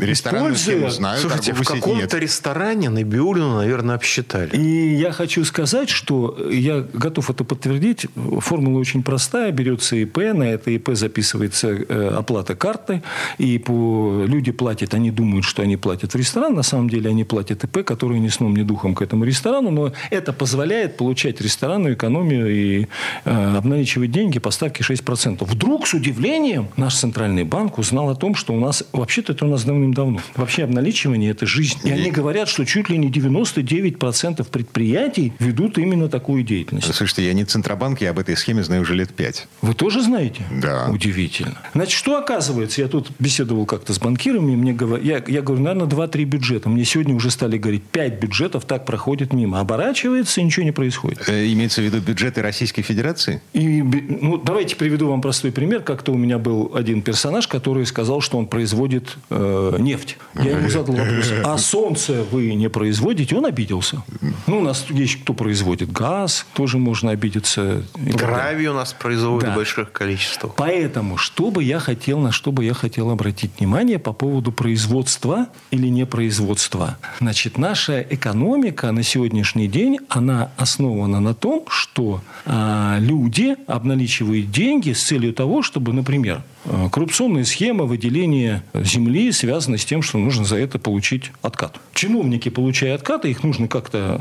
Рестораны 0.00 0.54
схему 0.54 0.88
знаю, 0.88 1.20
Слушайте, 1.20 1.52
в 1.52 1.62
каком-то 1.62 2.18
ресторане 2.18 2.88
на 2.88 3.02
Биулину, 3.02 3.56
наверное, 3.56 3.96
обсчитали. 3.96 4.56
И 4.56 4.94
я 4.94 5.12
хочу 5.12 5.44
сказать, 5.44 5.88
что 5.88 6.38
я 6.50 6.84
готов 6.92 7.30
это 7.30 7.44
подтвердить. 7.44 8.06
Формула 8.38 8.78
очень 8.78 9.02
простая. 9.02 9.50
Берется 9.50 9.96
ИП, 9.96 10.18
на 10.34 10.44
это 10.44 10.70
ИП 10.70 10.90
записывается 10.92 11.68
э, 11.68 12.14
оплата 12.16 12.54
карты, 12.54 13.02
и 13.38 13.58
по... 13.58 14.24
люди 14.24 14.52
платят, 14.52 14.94
они 14.94 15.10
думают, 15.10 15.44
что 15.44 15.62
они 15.62 15.76
платят 15.76 16.14
в 16.14 16.16
ресторан, 16.16 16.54
на 16.54 16.62
самом 16.62 16.88
деле 16.88 17.10
они 17.10 17.24
платят 17.24 17.64
ИП, 17.64 17.84
который 17.84 18.20
ни 18.20 18.28
сном, 18.28 18.54
ни 18.54 18.62
духом 18.62 18.94
к 18.94 19.02
этому 19.02 19.24
ресторану, 19.24 19.70
но 19.70 19.92
это 20.10 20.32
позволяет 20.32 20.96
получать 20.96 21.40
ресторанную 21.40 21.94
экономию 21.94 22.54
и 22.54 22.86
обналичивать 23.24 24.10
деньги 24.10 24.38
по 24.38 24.50
ставке 24.50 24.82
6%. 24.84 25.44
Вдруг, 25.44 25.86
судя 25.86 26.04
удивлением 26.04 26.68
наш 26.76 26.96
центральный 26.96 27.44
банк 27.44 27.78
узнал 27.78 28.10
о 28.10 28.14
том, 28.14 28.34
что 28.34 28.52
у 28.52 28.60
нас, 28.60 28.84
вообще-то 28.92 29.32
это 29.32 29.46
у 29.46 29.48
нас 29.48 29.64
давным-давно. 29.64 30.20
Вообще 30.36 30.64
обналичивание– 30.64 31.30
это 31.32 31.46
жизнь. 31.46 31.78
И 31.84 31.90
они 31.90 32.10
говорят, 32.10 32.48
что 32.48 32.64
чуть 32.64 32.90
ли 32.90 32.98
не 32.98 33.10
99% 33.10 34.44
предприятий 34.44 35.32
ведут 35.38 35.78
именно 35.78 36.08
такую 36.08 36.42
деятельность. 36.42 36.94
Слушайте, 36.94 37.26
я 37.26 37.32
не 37.32 37.44
Центробанк, 37.44 38.00
я 38.00 38.10
об 38.10 38.18
этой 38.18 38.36
схеме 38.36 38.62
знаю 38.62 38.82
уже 38.82 38.94
лет 38.94 39.14
пять. 39.14 39.48
Вы 39.62 39.74
тоже 39.74 40.02
знаете? 40.02 40.42
Да. 40.50 40.88
Удивительно. 40.90 41.58
Значит, 41.74 41.92
что 41.92 42.18
оказывается? 42.18 42.80
Я 42.80 42.88
тут 42.88 43.10
беседовал 43.18 43.66
как-то 43.66 43.92
с 43.92 43.98
банкирами, 43.98 44.54
мне 44.56 44.72
говорят, 44.72 45.04
я, 45.04 45.22
я 45.26 45.42
говорю, 45.42 45.62
наверное, 45.62 45.88
2-3 45.88 46.24
бюджета. 46.24 46.68
Мне 46.68 46.84
сегодня 46.84 47.14
уже 47.14 47.30
стали 47.30 47.58
говорить, 47.58 47.84
5 47.84 48.20
бюджетов 48.20 48.64
так 48.66 48.84
проходит 48.84 49.32
мимо. 49.32 49.60
Оборачивается, 49.60 50.40
и 50.40 50.44
ничего 50.44 50.64
не 50.64 50.72
происходит. 50.72 51.28
Э, 51.28 51.46
имеется 51.52 51.80
в 51.80 51.84
виду 51.84 52.00
бюджеты 52.00 52.42
Российской 52.42 52.82
Федерации? 52.82 53.13
И, 53.52 53.82
ну, 53.82 54.36
давайте 54.36 54.76
приведу 54.76 55.08
вам 55.08 55.22
простой 55.22 55.50
пример. 55.50 55.80
Как 55.80 55.94
как-то 55.94 56.10
у 56.10 56.16
меня 56.16 56.38
был 56.38 56.72
один 56.74 57.02
персонаж, 57.02 57.46
который 57.46 57.86
сказал, 57.86 58.20
что 58.20 58.36
он 58.36 58.46
производит 58.46 59.16
э, 59.30 59.76
нефть. 59.78 60.18
Я 60.34 60.58
ему 60.58 60.68
задал 60.68 60.96
вопрос, 60.96 61.32
а 61.44 61.56
солнце 61.56 62.24
вы 62.32 62.52
не 62.54 62.68
производите? 62.68 63.36
Он 63.36 63.46
обиделся. 63.46 64.02
Ну, 64.48 64.58
у 64.58 64.60
нас 64.60 64.86
есть 64.90 65.22
кто 65.22 65.34
производит 65.34 65.92
газ, 65.92 66.46
тоже 66.52 66.78
можно 66.78 67.12
обидеться. 67.12 67.84
Гравий 67.94 68.66
у 68.66 68.74
нас 68.74 68.92
производят 68.92 69.50
да. 69.50 69.52
в 69.52 69.56
больших 69.56 69.92
количествах. 69.92 70.54
Поэтому, 70.56 71.16
что 71.16 71.50
бы 71.50 71.62
я 71.62 71.78
хотел, 71.78 72.18
на 72.18 72.32
что 72.32 72.50
бы 72.50 72.64
я 72.64 72.74
хотел 72.74 73.10
обратить 73.10 73.52
внимание 73.60 74.00
по 74.00 74.12
поводу 74.12 74.50
производства 74.50 75.46
или 75.70 75.86
непроизводства. 75.86 76.98
Значит, 77.20 77.56
наша 77.56 78.00
экономика 78.00 78.90
на 78.90 79.04
сегодняшний 79.04 79.68
день, 79.68 80.00
она 80.08 80.50
основана 80.56 81.20
на 81.20 81.34
том, 81.34 81.64
что 81.68 82.20
э, 82.44 82.98
люди 83.04 83.56
обналичивают 83.66 84.50
деньги 84.50 84.92
с 84.92 85.02
целью 85.04 85.32
того, 85.32 85.62
чтобы 85.62 85.92
например, 85.92 86.42
э, 86.64 86.88
коррупционная 86.90 87.44
схема 87.44 87.84
выделения 87.84 88.64
земли 88.74 89.30
связана 89.32 89.78
с 89.78 89.84
тем, 89.84 90.02
что 90.02 90.18
нужно 90.18 90.44
за 90.44 90.56
это 90.56 90.78
получить 90.78 91.30
откат. 91.42 91.80
Чиновники, 91.92 92.48
получая 92.48 92.94
откаты, 92.94 93.30
их 93.30 93.42
нужно 93.42 93.68
как-то 93.68 94.20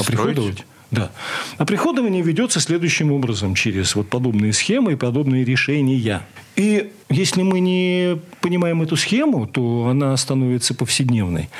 оприходовать. 0.00 0.64
Да. 0.90 1.10
А 1.56 1.64
приходование 1.64 2.22
ведется 2.22 2.58
следующим 2.58 3.12
образом 3.12 3.54
через 3.54 3.94
вот 3.94 4.08
подобные 4.08 4.52
схемы 4.52 4.92
и 4.92 4.96
подобные 4.96 5.44
решения. 5.44 6.26
И 6.56 6.92
если 7.10 7.42
мы 7.42 7.58
не 7.58 8.18
понимаем 8.40 8.82
эту 8.82 8.96
схему, 8.96 9.46
то 9.46 9.88
она 9.90 10.16
становится 10.16 10.74
повседневной. 10.74 11.50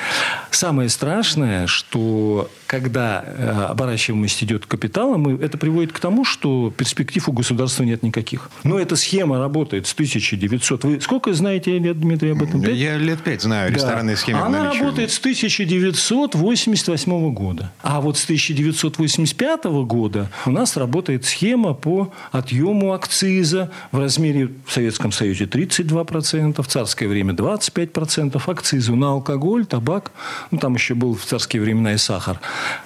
Самое 0.49 0.87
страшное, 0.87 1.67
что 1.67 2.49
когда 2.67 3.25
э, 3.25 3.65
оборачиваемость 3.69 4.41
идет 4.43 4.65
капиталом, 4.65 5.27
это 5.27 5.57
приводит 5.57 5.91
к 5.91 5.99
тому, 5.99 6.23
что 6.23 6.73
перспектив 6.75 7.27
у 7.27 7.33
государства 7.33 7.83
нет 7.83 8.01
никаких. 8.01 8.49
Но 8.63 8.79
эта 8.79 8.95
схема 8.95 9.39
работает 9.39 9.87
с 9.87 9.93
1900. 9.93 10.85
Вы 10.85 11.01
сколько 11.01 11.33
знаете 11.33 11.77
лет, 11.77 11.99
Дмитрий, 11.99 12.31
об 12.31 12.43
этом? 12.43 12.61
5? 12.61 12.73
Я 12.73 12.97
лет 12.97 13.19
пять 13.19 13.41
знаю 13.41 13.73
ресторанные 13.73 14.15
да. 14.15 14.21
схемы. 14.21 14.39
Она 14.39 14.73
работает 14.73 15.11
с 15.11 15.19
1988 15.19 17.33
года. 17.33 17.73
А 17.81 17.99
вот 17.99 18.17
с 18.17 18.23
1985 18.23 19.65
года 19.65 20.31
у 20.45 20.51
нас 20.51 20.77
работает 20.77 21.25
схема 21.25 21.73
по 21.73 22.13
отъему 22.31 22.93
акциза 22.93 23.69
в 23.91 23.99
размере 23.99 24.47
в 24.65 24.71
Советском 24.81 25.11
Союзе 25.11 25.45
32%, 25.45 26.61
в 26.63 26.67
царское 26.67 27.07
время 27.07 27.33
25%, 27.33 28.41
акцизу 28.47 28.95
на 28.95 29.11
алкоголь, 29.11 29.67
табак, 29.67 30.11
ну, 30.49 30.57
там 30.57 30.73
еще 30.73 30.95
был 30.95 31.13
в 31.13 31.23
царские 31.23 31.61
времена 31.61 31.93
и 31.93 31.97
сахар. 31.97 32.39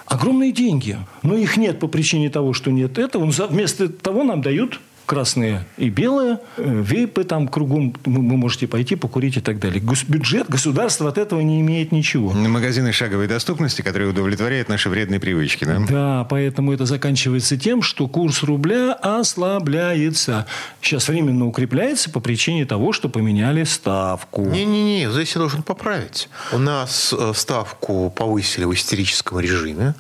Огромные 0.06 0.52
деньги. 0.52 0.98
Но 1.24 1.36
их 1.36 1.56
нет 1.56 1.80
по 1.80 1.88
причине 1.88 2.30
того, 2.30 2.52
что 2.52 2.70
нет 2.70 2.98
этого. 2.98 3.26
Вместо 3.26 3.88
того 3.88 4.24
нам 4.24 4.42
дают 4.42 4.82
красные 5.06 5.66
и 5.78 5.90
белые, 5.90 6.40
э, 6.58 6.82
вейпы 6.84 7.24
там 7.24 7.48
кругом, 7.48 7.96
вы 8.06 8.38
можете 8.38 8.68
пойти 8.68 8.96
покурить 8.96 9.38
и 9.38 9.42
так 9.42 9.60
далее. 9.60 9.82
Бюджет 10.08 10.50
государства 10.50 11.10
от 11.10 11.18
этого 11.18 11.42
не 11.42 11.62
имеет 11.62 11.92
ничего. 11.92 12.32
Магазины 12.32 12.92
шаговой 12.92 13.28
доступности, 13.28 13.82
которые 13.82 14.10
удовлетворяют 14.10 14.70
наши 14.70 14.90
вредные 14.90 15.20
привычки, 15.20 15.66
да? 15.66 15.80
Да, 15.90 16.28
поэтому 16.30 16.74
это 16.74 16.86
заканчивается 16.86 17.58
тем, 17.58 17.82
что 17.82 18.08
курс 18.08 18.44
рубля 18.44 18.94
ослабляется. 18.94 20.46
Сейчас 20.82 21.08
временно 21.08 21.46
укрепляется 21.48 22.10
по 22.10 22.20
причине 22.20 22.66
того, 22.66 22.94
что 22.94 23.10
поменяли 23.10 23.64
ставку. 23.64 24.46
Не-не-не, 24.46 25.12
здесь 25.12 25.36
я 25.36 25.40
должен 25.40 25.64
поправить. 25.64 26.30
У 26.52 26.58
нас 26.58 27.14
э, 27.18 27.34
ставку 27.36 28.10
повысили 28.10 28.66
в 28.66 28.74
истерическом 28.74 29.40
режиме, 29.40 29.94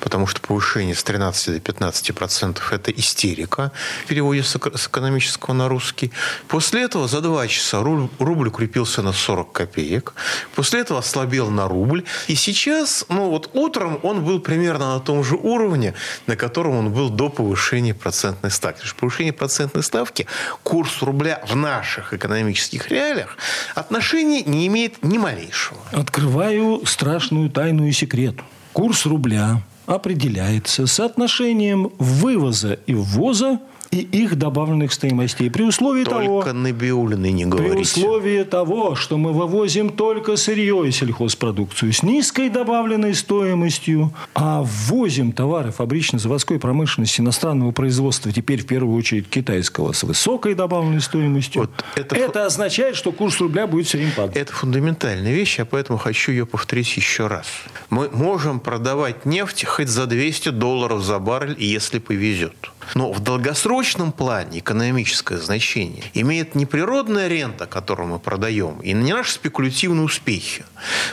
потому 0.00 0.26
что 0.26 0.40
повышение 0.40 0.94
с 0.94 1.02
13 1.04 1.54
до 1.54 1.60
15 1.60 2.14
процентов– 2.14 2.72
это 2.72 2.90
истерика 2.90 3.72
в 4.04 4.08
переводе 4.08 4.42
с 4.48 4.86
экономического 4.86 5.54
на 5.54 5.68
русский. 5.68 6.10
После 6.48 6.82
этого 6.82 7.08
за 7.08 7.20
два 7.20 7.46
часа 7.46 7.82
рубль, 7.82 8.08
рубль 8.18 8.48
укрепился 8.48 9.02
на 9.02 9.12
40 9.12 9.52
копеек. 9.52 10.14
После 10.54 10.80
этого 10.80 11.00
ослабел 11.00 11.50
на 11.50 11.68
рубль. 11.68 12.04
И 12.26 12.34
сейчас, 12.34 13.04
ну 13.08 13.30
вот 13.30 13.50
утром 13.52 14.00
он 14.02 14.24
был 14.24 14.40
примерно 14.40 14.94
на 14.94 15.00
том 15.00 15.24
же 15.24 15.36
уровне, 15.36 15.94
на 16.26 16.36
котором 16.36 16.76
он 16.76 16.92
был 16.92 17.10
до 17.10 17.28
повышения 17.28 17.94
процентной 17.94 18.50
ставки. 18.50 18.78
Потому 18.78 18.88
что 18.88 19.00
повышение 19.00 19.32
процентной 19.32 19.82
ставки 19.82 20.26
курс 20.62 21.02
рубля 21.02 21.42
в 21.46 21.56
наших 21.56 22.12
экономических 22.14 22.88
реалиях 22.88 23.36
отношения 23.74 24.42
не 24.42 24.66
имеет 24.66 25.02
ни 25.02 25.18
малейшего. 25.18 25.80
Открываю 25.92 26.82
страшную 26.86 27.50
тайну 27.50 27.86
и 27.86 27.92
секрет. 27.92 28.36
Курс 28.72 29.06
рубля 29.06 29.62
определяется 29.86 30.86
соотношением 30.86 31.90
вывоза 31.98 32.74
и 32.86 32.94
ввоза 32.94 33.58
и 33.90 34.00
их 34.00 34.36
добавленных 34.36 34.92
стоимостей. 34.92 35.50
При 35.50 35.62
условии 35.62 36.04
только 36.04 36.20
того... 36.20 36.42
Только 36.42 36.52
Набиулиной 36.52 37.32
не 37.32 37.46
говорите. 37.46 37.74
При 37.74 37.82
условии 37.82 38.42
того, 38.42 38.94
что 38.94 39.16
мы 39.16 39.32
вывозим 39.32 39.90
только 39.90 40.36
сырье 40.36 40.86
и 40.86 40.90
сельхозпродукцию 40.90 41.92
с 41.92 42.02
низкой 42.02 42.48
добавленной 42.48 43.14
стоимостью, 43.14 44.12
а 44.34 44.62
ввозим 44.64 45.32
товары 45.32 45.70
фабрично-заводской 45.72 46.58
промышленности 46.58 47.20
иностранного 47.20 47.72
производства, 47.72 48.32
теперь 48.32 48.62
в 48.62 48.66
первую 48.66 48.96
очередь 48.96 49.28
китайского, 49.28 49.92
с 49.92 50.02
высокой 50.02 50.54
добавленной 50.54 51.00
стоимостью, 51.00 51.62
вот 51.62 51.84
это, 51.96 52.16
это 52.16 52.46
означает, 52.46 52.96
что 52.96 53.12
курс 53.12 53.40
рубля 53.40 53.66
будет 53.66 53.86
все 53.86 53.98
время 53.98 54.12
падать. 54.12 54.36
Это 54.36 54.52
фундаментальная 54.52 55.32
вещь, 55.32 55.58
я 55.58 55.64
поэтому 55.64 55.98
хочу 55.98 56.32
ее 56.32 56.46
повторить 56.46 56.94
еще 56.96 57.26
раз. 57.26 57.46
Мы 57.90 58.10
можем 58.10 58.60
продавать 58.60 59.24
нефть 59.24 59.64
хоть 59.64 59.88
за 59.88 60.06
200 60.06 60.50
долларов 60.50 61.02
за 61.02 61.18
баррель, 61.18 61.56
если 61.58 61.98
повезет. 61.98 62.70
Но 62.94 63.12
в 63.12 63.20
долгосрочном 63.20 64.12
плане 64.12 64.60
экономическое 64.60 65.38
значение 65.38 66.04
имеет 66.14 66.54
не 66.54 66.66
природная 66.66 67.28
рента, 67.28 67.66
которую 67.66 68.08
мы 68.08 68.18
продаем, 68.18 68.80
и 68.80 68.92
не 68.92 69.12
наши 69.12 69.32
спекулятивные 69.32 70.04
успехи. 70.04 70.64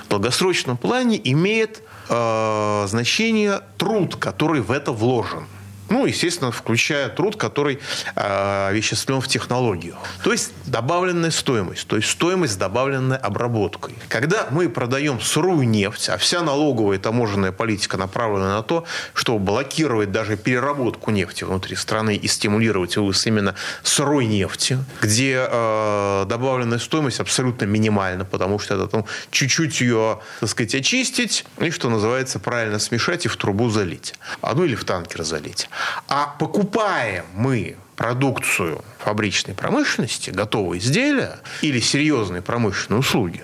В 0.05 0.09
долгосрочном 0.09 0.77
плане 0.77 1.19
имеет 1.31 1.81
э, 2.09 2.85
значение 2.87 3.61
труд, 3.77 4.15
который 4.15 4.61
в 4.61 4.71
это 4.71 4.91
вложен. 4.91 5.45
Ну, 5.89 6.05
естественно, 6.05 6.51
включая 6.51 7.09
труд, 7.09 7.35
который 7.35 7.79
э, 8.15 8.67
овеществлен 8.69 9.21
в 9.21 9.27
технологию. 9.27 9.95
То 10.23 10.31
есть 10.31 10.51
добавленная 10.65 11.31
стоимость, 11.31 11.87
то 11.87 11.95
есть 11.95 12.09
стоимость, 12.09 12.57
добавленная 12.57 13.17
обработкой. 13.17 13.95
Когда 14.09 14.47
мы 14.49 14.67
продаем 14.69 15.21
сырую 15.21 15.67
нефть, 15.67 16.09
а 16.09 16.17
вся 16.17 16.41
налоговая 16.41 16.97
и 16.97 16.99
таможенная 16.99 17.51
политика 17.51 17.97
направлена 17.97 18.55
на 18.55 18.63
то, 18.63 18.85
чтобы 19.13 19.39
блокировать 19.39 20.11
даже 20.11 20.37
переработку 20.37 21.11
нефти 21.11 21.43
внутри 21.43 21.75
страны 21.75 22.15
и 22.15 22.27
стимулировать 22.27 22.97
вывоз 22.97 23.25
именно 23.27 23.55
сырой 23.83 24.25
нефти, 24.25 24.79
где 25.01 25.47
э, 25.47 26.25
добавленная 26.27 26.79
стоимость 26.79 27.19
абсолютно 27.19 27.65
минимальна, 27.65 28.25
потому 28.25 28.57
что 28.57 28.75
это 28.75 28.87
там 28.87 29.05
чуть-чуть 29.29 29.81
ее, 29.81 30.19
так 30.39 30.49
сказать, 30.49 30.75
очистить 30.75 31.45
и, 31.59 31.69
что 31.69 31.89
называется, 31.89 32.39
правильно 32.39 32.79
смешать 32.79 33.25
и 33.25 33.27
в 33.27 33.37
трубу 33.37 33.69
залить. 33.69 34.15
А 34.41 34.55
ну 34.55 34.65
или 34.65 34.75
в 34.75 34.83
танкер 34.83 35.23
залить. 35.23 35.69
А 36.07 36.35
покупаем 36.39 37.25
мы 37.33 37.77
продукцию 37.95 38.83
фабричной 38.99 39.55
промышленности, 39.55 40.29
готовые 40.29 40.79
изделия 40.79 41.39
или 41.61 41.79
серьезные 41.79 42.41
промышленные 42.41 42.99
услуги, 42.99 43.43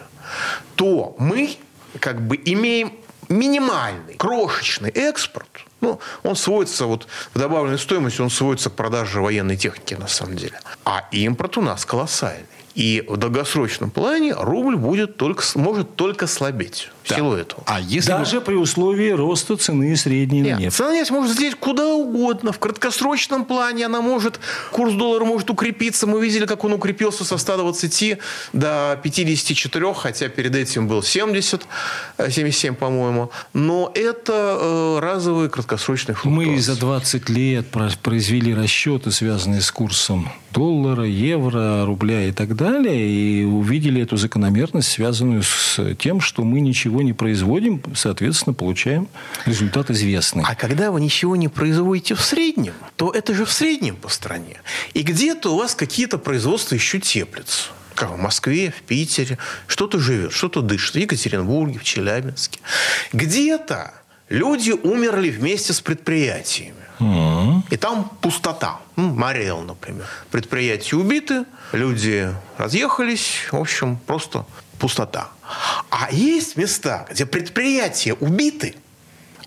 то 0.76 1.16
мы 1.18 1.58
как 2.00 2.22
бы 2.22 2.40
имеем 2.44 2.94
минимальный, 3.30 4.16
крошечный 4.16 4.90
экспорт. 4.90 5.48
Ну, 5.80 6.00
он 6.24 6.36
сводится, 6.36 6.86
вот 6.86 7.08
в 7.34 7.40
добавленной 7.40 7.80
стоимости 7.80 8.22
он 8.22 8.30
сводится 8.30 8.70
к 8.70 8.74
продаже 8.74 9.20
военной 9.20 9.58
техники 9.58 9.96
на 9.96 10.08
самом 10.08 10.36
деле. 10.36 10.60
А 10.86 11.08
импорт 11.12 11.58
у 11.58 11.62
нас 11.62 11.86
колоссальный. 11.86 12.46
И 12.76 13.04
в 13.08 13.18
долгосрочном 13.18 13.90
плане 13.90 14.34
рубль 14.34 14.78
будет 14.78 15.18
только, 15.18 15.44
может 15.56 15.96
только 15.96 16.28
слабеть 16.28 16.90
да. 17.10 17.40
этого. 17.40 17.64
А 17.66 17.80
если 17.80 18.10
Даже 18.10 18.40
вы... 18.40 18.46
при 18.46 18.56
условии 18.56 19.12
роста 19.12 19.58
цены 19.58 19.96
средней 19.96 20.42
Нет, 20.42 20.60
нефти. 20.60 20.78
Цена 20.78 20.94
нефти 20.94 21.12
может 21.12 21.32
взлететь 21.32 21.56
куда 21.56 21.88
угодно. 21.88 22.52
В 22.52 22.60
краткосрочном 22.60 23.46
плане 23.46 23.86
она 23.86 24.02
может, 24.02 24.40
курс 24.72 24.94
доллара 24.94 25.26
может 25.26 25.50
укрепиться. 25.50 26.08
Мы 26.08 26.22
видели, 26.22 26.46
как 26.46 26.64
он 26.64 26.74
укрепился 26.74 27.26
со 27.26 27.38
120 27.38 28.18
до 28.54 29.00
54, 29.02 29.94
хотя 29.94 30.30
перед 30.30 30.56
этим 30.56 30.88
был 30.88 31.04
70, 31.04 31.66
77, 32.18 32.74
э, 32.74 32.76
по-моему. 32.76 33.32
Но 33.54 33.92
это 33.96 34.58
э, 34.60 35.00
разовые 35.00 35.50
краткосрочные 35.50 36.16
флуктуации. 36.16 36.52
Мы 36.52 36.62
за 36.62 36.80
20 36.80 37.30
лет 37.30 37.68
произвели 38.02 38.54
расчеты, 38.54 39.12
связанные 39.12 39.62
с 39.62 39.72
курсом 39.72 40.30
доллара, 40.52 41.06
евро, 41.06 41.86
рубля 41.86 42.28
и 42.28 42.32
так 42.32 42.56
далее, 42.56 43.08
и 43.08 43.44
увидели 43.44 44.02
эту 44.02 44.18
закономерность, 44.18 44.90
связанную 44.90 45.44
с 45.44 45.96
тем, 45.98 46.20
что 46.20 46.44
мы 46.44 46.60
ничего 46.60 46.91
не 47.00 47.14
производим, 47.14 47.82
соответственно, 47.96 48.54
получаем 48.54 49.08
результат 49.46 49.90
известный. 49.92 50.44
А 50.46 50.56
когда 50.56 50.92
вы 50.92 51.00
ничего 51.00 51.38
не 51.38 51.48
производите 51.48 52.16
в 52.16 52.22
среднем, 52.22 52.74
то 52.98 53.12
это 53.12 53.34
же 53.34 53.46
в 53.46 53.52
среднем 53.52 53.96
по 53.96 54.10
стране. 54.10 54.62
И 54.94 55.02
где-то 55.02 55.54
у 55.54 55.58
вас 55.58 55.74
какие-то 55.74 56.18
производства 56.18 56.76
еще 56.76 57.00
теплятся 57.00 57.70
как 57.96 58.12
в 58.12 58.18
Москве, 58.18 58.74
в 58.76 58.82
Питере, 58.82 59.38
что-то 59.68 60.00
живет, 60.00 60.32
что-то 60.32 60.62
дышит, 60.62 60.96
в 60.96 60.98
Екатеринбурге, 60.98 61.78
в 61.78 61.84
Челябинске. 61.84 62.60
Где-то 63.14 63.94
люди 64.30 64.72
умерли 64.72 65.30
вместе 65.30 65.74
с 65.74 65.82
предприятиями. 65.82 66.76
И 67.70 67.78
там 67.78 68.12
пустота. 68.22 68.80
Морел, 68.96 69.62
например. 69.62 70.06
Предприятия 70.30 70.96
убиты, 70.96 71.46
люди 71.72 72.34
разъехались. 72.58 73.48
В 73.52 73.58
общем, 73.58 73.98
просто 73.98 74.46
пустота. 74.78 75.30
А 75.90 76.10
есть 76.12 76.58
места, 76.58 77.06
где 77.10 77.26
предприятия 77.26 78.14
убиты, 78.14 78.76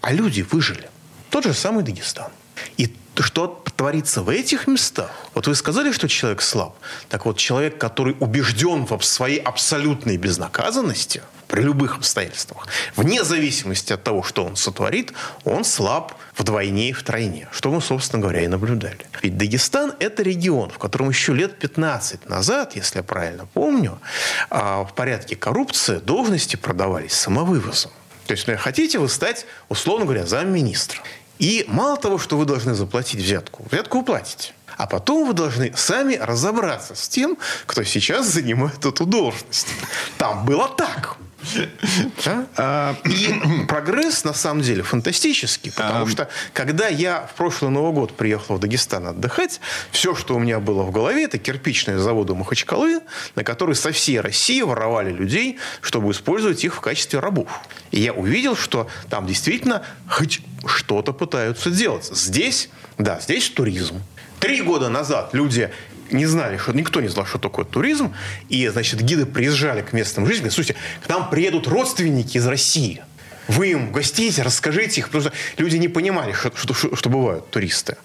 а 0.01 0.13
люди 0.13 0.43
выжили. 0.43 0.89
Тот 1.31 1.45
же 1.45 1.55
самый 1.55 1.83
Дагестан. 1.83 2.31
И 2.77 2.95
что 3.23 3.63
творится 3.77 4.23
в 4.23 4.29
этих 4.29 4.67
местах? 4.67 5.11
Вот 5.35 5.47
вы 5.47 5.55
сказали, 5.55 5.93
что 5.93 6.09
человек 6.09 6.43
слаб. 6.43 6.77
Так 7.09 7.27
вот, 7.27 7.37
человек, 7.37 7.79
который 7.79 8.17
убежден 8.21 8.87
в 8.87 9.03
своей 9.03 9.39
абсолютной 9.39 10.17
безнаказанности– 10.17 11.23
при 11.55 11.63
любых 11.63 11.99
обстоятельствах, 11.99 12.67
вне 12.97 13.23
зависимости 13.23 13.93
от 13.93 14.03
того, 14.03 14.23
что 14.23 14.45
он 14.45 14.57
сотворит, 14.57 15.13
он 15.45 15.65
слаб 15.65 16.15
вдвойне 16.37 16.91
и 16.91 16.93
втройне, 16.93 17.49
что 17.53 17.71
мы, 17.71 17.81
собственно 17.81 18.21
говоря, 18.21 18.43
и 18.43 18.49
наблюдали. 18.49 19.07
Ведь 19.23 19.37
Дагестан– 19.37 19.95
это 20.01 20.23
регион, 20.23 20.71
в 20.71 20.79
котором 20.79 21.11
еще 21.11 21.33
лет 21.33 21.59
15 21.59 22.29
назад, 22.29 22.75
если 22.75 22.99
я 22.99 23.03
правильно 23.05 23.47
помню, 23.47 24.01
а, 24.51 24.85
в 24.85 24.95
порядке 24.95 25.37
коррупции 25.37 25.99
должности 25.99 26.57
продавались 26.57 27.13
самовывозом. 27.13 27.93
То 28.27 28.33
есть, 28.33 28.49
ну, 28.49 28.57
хотите 28.57 28.99
вы 28.99 29.09
стать, 29.09 29.47
условно 29.69 30.07
говоря, 30.07 30.27
замминистра. 30.27 31.03
И 31.39 31.65
мало 31.69 31.97
того, 31.97 32.19
что 32.19 32.37
вы 32.37 32.45
должны 32.45 32.75
заплатить 32.75 33.21
взятку, 33.21 33.67
взятку 33.71 33.99
вы 33.99 34.05
платите. 34.05 34.53
А 34.77 34.87
потом 34.87 35.29
вы 35.29 35.35
должны 35.35 35.73
сами 35.77 36.15
разобраться 36.15 36.95
с 36.95 37.09
тем, 37.09 37.39
кто 37.67 37.85
сейчас 37.85 38.27
занимает 38.27 38.85
эту 38.85 39.07
должность. 39.07 39.69
Там 40.19 40.45
было 40.45 40.69
так. 40.69 41.14
А, 42.57 42.97
и 43.05 43.35
прогресс, 43.69 44.25
на 44.25 44.35
самом 44.35 44.63
деле, 44.63 44.83
фантастический. 44.83 45.73
Потому 45.73 46.07
что, 46.07 46.29
когда 46.53 46.89
я 46.89 47.29
в 47.33 47.37
прошлый 47.37 47.71
Новый 47.71 47.93
год 47.93 48.17
приехал 48.17 48.57
в 48.57 48.61
Дагестан 48.61 49.07
отдыхать, 49.07 49.61
все, 49.91 50.15
что 50.15 50.37
у 50.37 50.39
меня 50.39 50.61
было 50.61 50.83
в 50.83 50.91
голове, 50.91 51.25
это 51.25 51.39
кирпичные 51.39 51.99
заводы 51.99 52.35
Махачкалы, 52.35 53.01
на 53.35 53.45
которые 53.45 53.77
со 53.77 53.93
всей 53.93 54.21
России 54.21 54.63
воровали 54.63 55.13
людей, 55.13 55.59
чтобы 55.81 56.13
использовать 56.13 56.65
их 56.65 56.75
в 56.75 56.81
качестве 56.81 57.21
рабов. 57.21 57.49
И 57.91 58.01
я 58.01 58.13
увидел, 58.13 58.57
что 58.57 58.89
там 59.09 59.27
действительно 59.27 59.83
хоть 60.09 60.41
что-то 60.67 61.13
пытаются 61.13 61.71
делать. 61.71 62.05
Здесь, 62.05 62.69
да, 62.99 63.21
здесь 63.21 63.49
туризм. 63.51 64.03
Три 64.41 64.61
года 64.61 64.89
назад 64.89 65.31
люди 65.33 65.71
не 66.17 66.27
знали, 66.27 66.57
что 66.57 66.73
никто 66.73 67.01
не 67.01 67.09
знал, 67.09 67.27
что 67.27 67.39
такое 67.39 67.65
туризм. 67.65 68.15
И, 68.49 68.67
значит, 68.69 69.01
гиды 69.01 69.27
приезжали 69.27 69.83
к 69.83 69.93
местным 69.93 70.27
жителям. 70.27 70.51
Слушайте, 70.51 70.81
к 71.05 71.09
нам 71.09 71.31
приедут 71.31 71.67
родственники 71.67 72.37
из 72.37 72.47
России. 72.47 73.03
Вы 73.49 73.73
им 73.73 73.93
гостите, 73.93 74.43
расскажите 74.43 75.01
их, 75.01 75.07
потому 75.09 75.25
что 75.25 75.33
люди 75.59 75.77
не 75.77 75.89
понимали, 75.89 76.33
что, 76.33 76.53
что, 76.55 76.73
что, 76.75 76.97
что 76.97 77.11
бывают 77.11 77.51
туристы. 77.51 77.97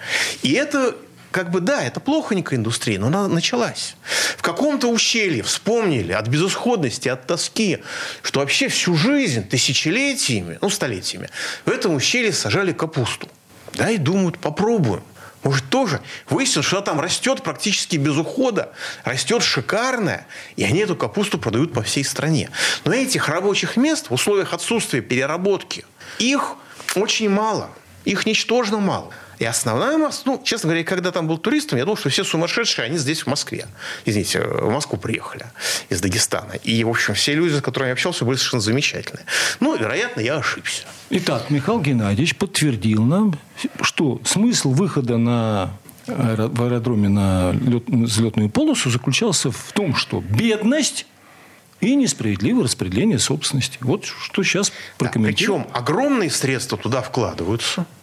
И 0.41 0.51
это 0.51 0.95
как 1.31 1.51
бы, 1.51 1.59
да, 1.59 1.83
это 1.83 1.99
плохонькая 1.99 2.57
индустрия, 2.57 2.99
но 2.99 3.07
она 3.07 3.27
началась. 3.27 3.95
В 4.37 4.41
каком-то 4.41 4.87
ущелье 4.87 5.43
вспомнили 5.43 6.11
от 6.11 6.27
безысходности, 6.27 7.07
от 7.07 7.27
тоски, 7.27 7.79
что 8.23 8.39
вообще 8.39 8.67
всю 8.67 8.95
жизнь, 8.95 9.47
тысячелетиями, 9.47 10.57
ну, 10.61 10.69
столетиями, 10.69 11.29
в 11.65 11.69
этом 11.69 11.93
ущелье 11.95 12.33
сажали 12.33 12.71
капусту. 12.71 13.27
Да, 13.73 13.89
и 13.89 13.97
думают, 13.97 14.39
попробуем. 14.39 15.03
Может, 15.43 15.69
тоже 15.69 16.01
выяснилось, 16.29 16.65
что 16.65 16.77
она 16.77 16.85
там 16.85 16.99
растет 16.99 17.43
практически 17.43 17.95
без 17.95 18.17
ухода, 18.17 18.73
растет 19.05 19.41
шикарная, 19.41 20.27
и 20.57 20.63
они 20.63 20.79
эту 20.79 20.95
капусту 20.95 21.37
продают 21.37 21.73
по 21.73 21.81
всей 21.81 22.03
стране. 22.03 22.49
Но 22.83 22.93
этих 22.93 23.29
рабочих 23.29 23.77
мест 23.77 24.09
в 24.09 24.13
условиях 24.13 24.53
отсутствия 24.53 25.01
переработки, 25.01 25.85
их 26.17 26.55
очень 26.95 27.29
мало, 27.29 27.69
их 28.03 28.25
ничтожно 28.25 28.79
мало. 28.79 29.13
И 29.39 29.45
основная 29.45 29.97
масса, 29.97 30.23
ну, 30.25 30.41
честно 30.43 30.67
говоря, 30.67 30.83
когда 30.83 31.11
там 31.11 31.27
был 31.27 31.37
туристом, 31.37 31.77
я 31.77 31.85
думал, 31.85 31.97
что 31.97 32.09
все 32.09 32.25
сумасшедшие, 32.25 32.85
они 32.85 32.97
здесь 32.97 33.21
в 33.21 33.27
Москве. 33.27 33.67
Извините, 34.05 34.41
в 34.41 34.69
Москву 34.69 34.97
приехали 34.97 35.45
из 35.87 36.01
Дагестана. 36.01 36.53
И, 36.63 36.83
в 36.83 36.89
общем, 36.89 37.13
все 37.13 37.33
люди, 37.33 37.53
с 37.53 37.61
которыми 37.61 37.87
я 37.87 37.93
общался, 37.93 38.25
были 38.25 38.35
совершенно 38.35 38.61
замечательные. 38.61 39.25
Ну, 39.61 39.77
вероятно, 39.77 40.19
я 40.19 40.35
ошибся. 40.35 40.83
Итак, 41.09 41.49
Михаил 41.49 41.79
Геннадьевич 41.79 42.35
подтвердил 42.35 43.03
нам, 43.03 43.39
что 43.81 44.21
смысл 44.25 44.71
выхода 44.71 45.17
на 45.17 45.71
в 46.05 46.63
аэродроме 46.63 47.07
на 47.07 47.51
лет, 47.51 47.83
взлетную 47.87 48.49
полосу 48.49 48.89
заключался 48.89 49.51
в 49.51 49.71
том, 49.73 49.93
что 49.95 50.21
бедность 50.21 51.05
и 51.81 51.93
несправедливое 51.95 52.63
распределение 52.63 53.19
собственности. 53.19 53.77
Вот 53.81 54.05
что 54.05 54.41
сейчас 54.41 54.71
прокомментируем. 54.97 55.61
Да, 55.61 55.67
причем 55.67 55.77
огромные 55.79 56.31
средства 56.31 56.79
туда 56.79 57.03
вкладываются– 57.03 57.85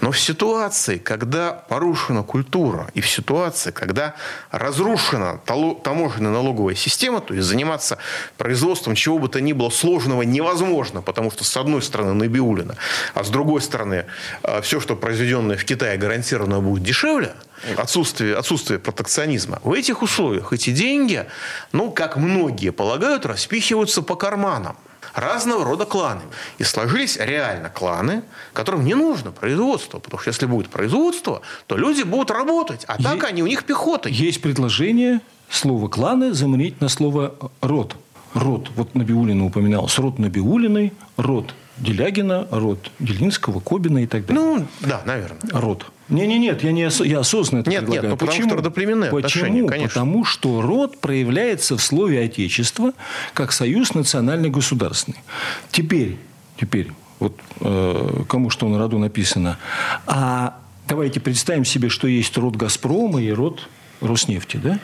но 0.00 0.10
в 0.10 0.18
ситуации, 0.18 0.98
когда 0.98 1.52
порушена 1.52 2.22
культура, 2.22 2.90
и 2.94 3.00
в 3.00 3.08
ситуации, 3.08 3.70
когда 3.70 4.14
разрушена 4.50 5.40
таможенная 5.82 6.30
налоговая 6.30 6.74
система, 6.74 7.20
то 7.20 7.34
есть 7.34 7.46
заниматься 7.46 7.98
производством 8.36 8.94
чего 8.94 9.18
бы 9.18 9.28
то 9.28 9.40
ни 9.40 9.52
было 9.52 9.70
сложного 9.70 10.22
невозможно, 10.22 11.02
потому 11.02 11.30
что 11.30 11.44
с 11.44 11.56
одной 11.56 11.82
стороны 11.82 12.12
Набиулина, 12.12 12.76
а 13.14 13.24
с 13.24 13.28
другой 13.28 13.60
стороны 13.60 14.06
э, 14.42 14.60
все, 14.62 14.80
что 14.80 14.96
произведенное 14.96 15.56
в 15.56 15.64
Китае, 15.64 15.98
гарантированно 15.98 16.60
будет 16.60 16.82
дешевле, 16.82 17.34
отсутствие, 17.76 18.36
отсутствие 18.36 18.78
протекционизма. 18.78 19.60
В 19.62 19.72
этих 19.72 20.02
условиях 20.02 20.52
эти 20.52 20.70
деньги, 20.70 21.26
ну, 21.72 21.90
как 21.90 22.16
многие 22.16 22.70
полагают, 22.70 23.26
распихиваются 23.26 24.02
по 24.02 24.16
карманам 24.16 24.76
разного 25.16 25.64
рода 25.64 25.86
кланы. 25.86 26.22
И 26.58 26.64
сложились 26.64 27.16
реально 27.16 27.70
кланы, 27.70 28.22
которым 28.52 28.84
не 28.84 28.94
нужно 28.94 29.32
производство. 29.32 29.98
Потому 29.98 30.20
что 30.20 30.30
если 30.30 30.46
будет 30.46 30.68
производство, 30.68 31.40
то 31.66 31.76
люди 31.76 32.02
будут 32.02 32.30
работать. 32.30 32.84
А 32.86 33.02
так 33.02 33.14
есть, 33.14 33.24
они 33.24 33.42
у 33.42 33.46
них 33.46 33.64
пехота. 33.64 34.08
Есть 34.08 34.42
предложение 34.42 35.20
слово 35.48 35.88
«кланы» 35.88 36.34
заменить 36.34 36.80
на 36.80 36.88
слово 36.88 37.34
«род». 37.60 37.96
Род. 38.34 38.70
Вот 38.76 38.94
Набиулина 38.94 39.46
упоминалось. 39.46 39.98
Род 39.98 40.18
Набиулиной, 40.18 40.92
род 41.16 41.54
Делягина, 41.78 42.48
род 42.50 42.90
Делинского, 42.98 43.60
Кобина 43.60 44.02
и 44.02 44.06
так 44.06 44.26
далее. 44.26 44.42
Ну, 44.42 44.66
да, 44.80 45.02
наверное. 45.04 45.38
Род. 45.52 45.86
Не, 46.08 46.26
не, 46.26 46.38
нет, 46.38 46.62
я 46.62 46.72
не 46.72 46.86
ос... 46.86 47.00
я 47.00 47.20
осознанно 47.20 47.62
это 47.62 47.70
нет, 47.70 47.80
предлагаю. 47.80 48.10
Нет, 48.10 48.20
ну, 48.20 48.26
Почему? 48.26 48.36
потому 48.36 48.48
что 48.48 48.56
родоплеменные 48.56 49.10
Почему? 49.10 49.66
конечно. 49.66 49.88
Потому 49.88 50.24
что 50.24 50.62
род 50.62 51.00
проявляется 51.00 51.76
в 51.76 51.82
слове 51.82 52.22
Отечество 52.22 52.92
как 53.34 53.52
союз 53.52 53.94
национально-государственный. 53.94 55.18
Теперь, 55.70 56.16
теперь, 56.60 56.92
вот 57.18 57.38
э, 57.60 58.22
кому 58.28 58.50
что 58.50 58.68
на 58.68 58.78
роду 58.78 58.98
написано. 58.98 59.58
А 60.06 60.58
давайте 60.86 61.18
представим 61.20 61.64
себе, 61.64 61.88
что 61.88 62.06
есть 62.06 62.36
род 62.38 62.56
Газпрома 62.56 63.20
и 63.20 63.30
род 63.32 63.68
Роснефти, 64.00 64.58
да? 64.58 64.78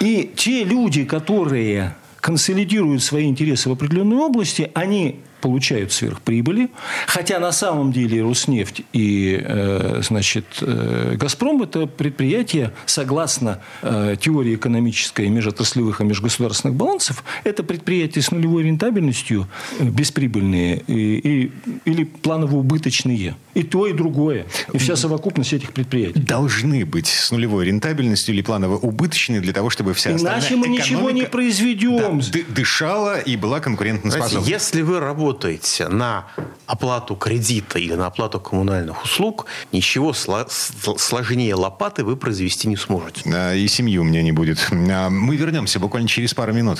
И 0.00 0.30
те 0.36 0.64
люди, 0.64 1.04
которые 1.04 1.96
консолидируют 2.20 3.02
свои 3.02 3.26
интересы 3.26 3.68
в 3.68 3.72
определенной 3.72 4.16
области, 4.16 4.70
они 4.74 5.20
получают 5.40 5.92
сверхприбыли, 5.92 6.70
хотя 7.06 7.38
на 7.38 7.52
самом 7.52 7.92
деле 7.92 8.22
Роснефть 8.22 8.82
и 8.92 9.40
э, 9.40 10.00
значит, 10.02 10.44
э, 10.60 11.14
Газпром– 11.16 11.62
это 11.62 11.86
предприятия, 11.86 12.72
согласно 12.86 13.60
э, 13.82 14.16
теории 14.20 14.54
экономической 14.56 15.28
межотраслевых 15.28 16.00
и 16.00 16.04
межгосударственных 16.04 16.76
балансов, 16.76 17.24
это 17.44 17.62
предприятия 17.62 18.22
с 18.22 18.30
нулевой 18.30 18.64
рентабельностью, 18.64 19.48
бесприбыльные 19.80 20.82
и, 20.86 21.18
и, 21.18 21.52
или 21.84 22.04
планово-убыточные. 22.04 23.36
И 23.54 23.62
то, 23.64 23.86
и 23.86 23.92
другое. 23.92 24.46
И 24.72 24.78
вся 24.78 24.94
совокупность 24.94 25.52
этих 25.52 25.72
предприятий. 25.72 26.20
Должны 26.20 26.84
быть 26.84 27.08
с 27.08 27.30
нулевой 27.32 27.64
рентабельностью 27.64 28.34
или 28.34 28.42
планово-убыточные 28.42 29.40
для 29.40 29.52
того, 29.52 29.68
чтобы 29.70 29.94
вся 29.94 30.12
Иначе 30.12 30.54
мы 30.56 30.68
ничего 30.68 31.10
не 31.10 31.24
произведем. 31.24 32.20
Да, 32.20 32.38
дышала 32.48 33.18
и 33.18 33.36
была 33.36 33.60
конкурентоспособна. 33.60 34.46
Если 34.46 34.82
вы 34.82 35.00
работаете 35.00 35.27
работаете 35.28 35.88
на 35.88 36.24
оплату 36.66 37.14
кредита 37.14 37.78
или 37.78 37.92
на 37.92 38.06
оплату 38.06 38.40
коммунальных 38.40 39.04
услуг, 39.04 39.44
ничего 39.72 40.14
сложнее 40.14 41.54
лопаты 41.54 42.02
вы 42.02 42.16
произвести 42.16 42.66
не 42.66 42.76
сможете. 42.76 43.22
И 43.58 43.68
семьи 43.68 43.98
у 43.98 44.04
меня 44.04 44.22
не 44.22 44.32
будет. 44.32 44.58
А, 44.70 45.10
мы 45.10 45.36
вернемся 45.36 45.78
буквально 45.78 46.08
через 46.08 46.32
пару 46.32 46.54
минут. 46.54 46.78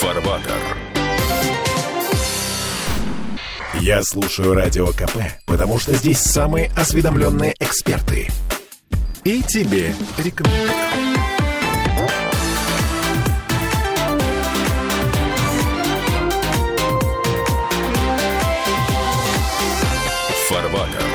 Фарбатер. 0.00 0.60
Я 3.80 4.02
слушаю 4.02 4.54
Радио 4.54 4.88
КП, 4.88 5.18
потому 5.46 5.78
что 5.78 5.94
здесь 5.94 6.18
самые 6.18 6.72
осведомленные 6.76 7.54
эксперты. 7.60 8.28
И 9.22 9.42
тебе 9.42 9.94
рекомендую. 10.18 11.15
Фарватер. 20.48 21.05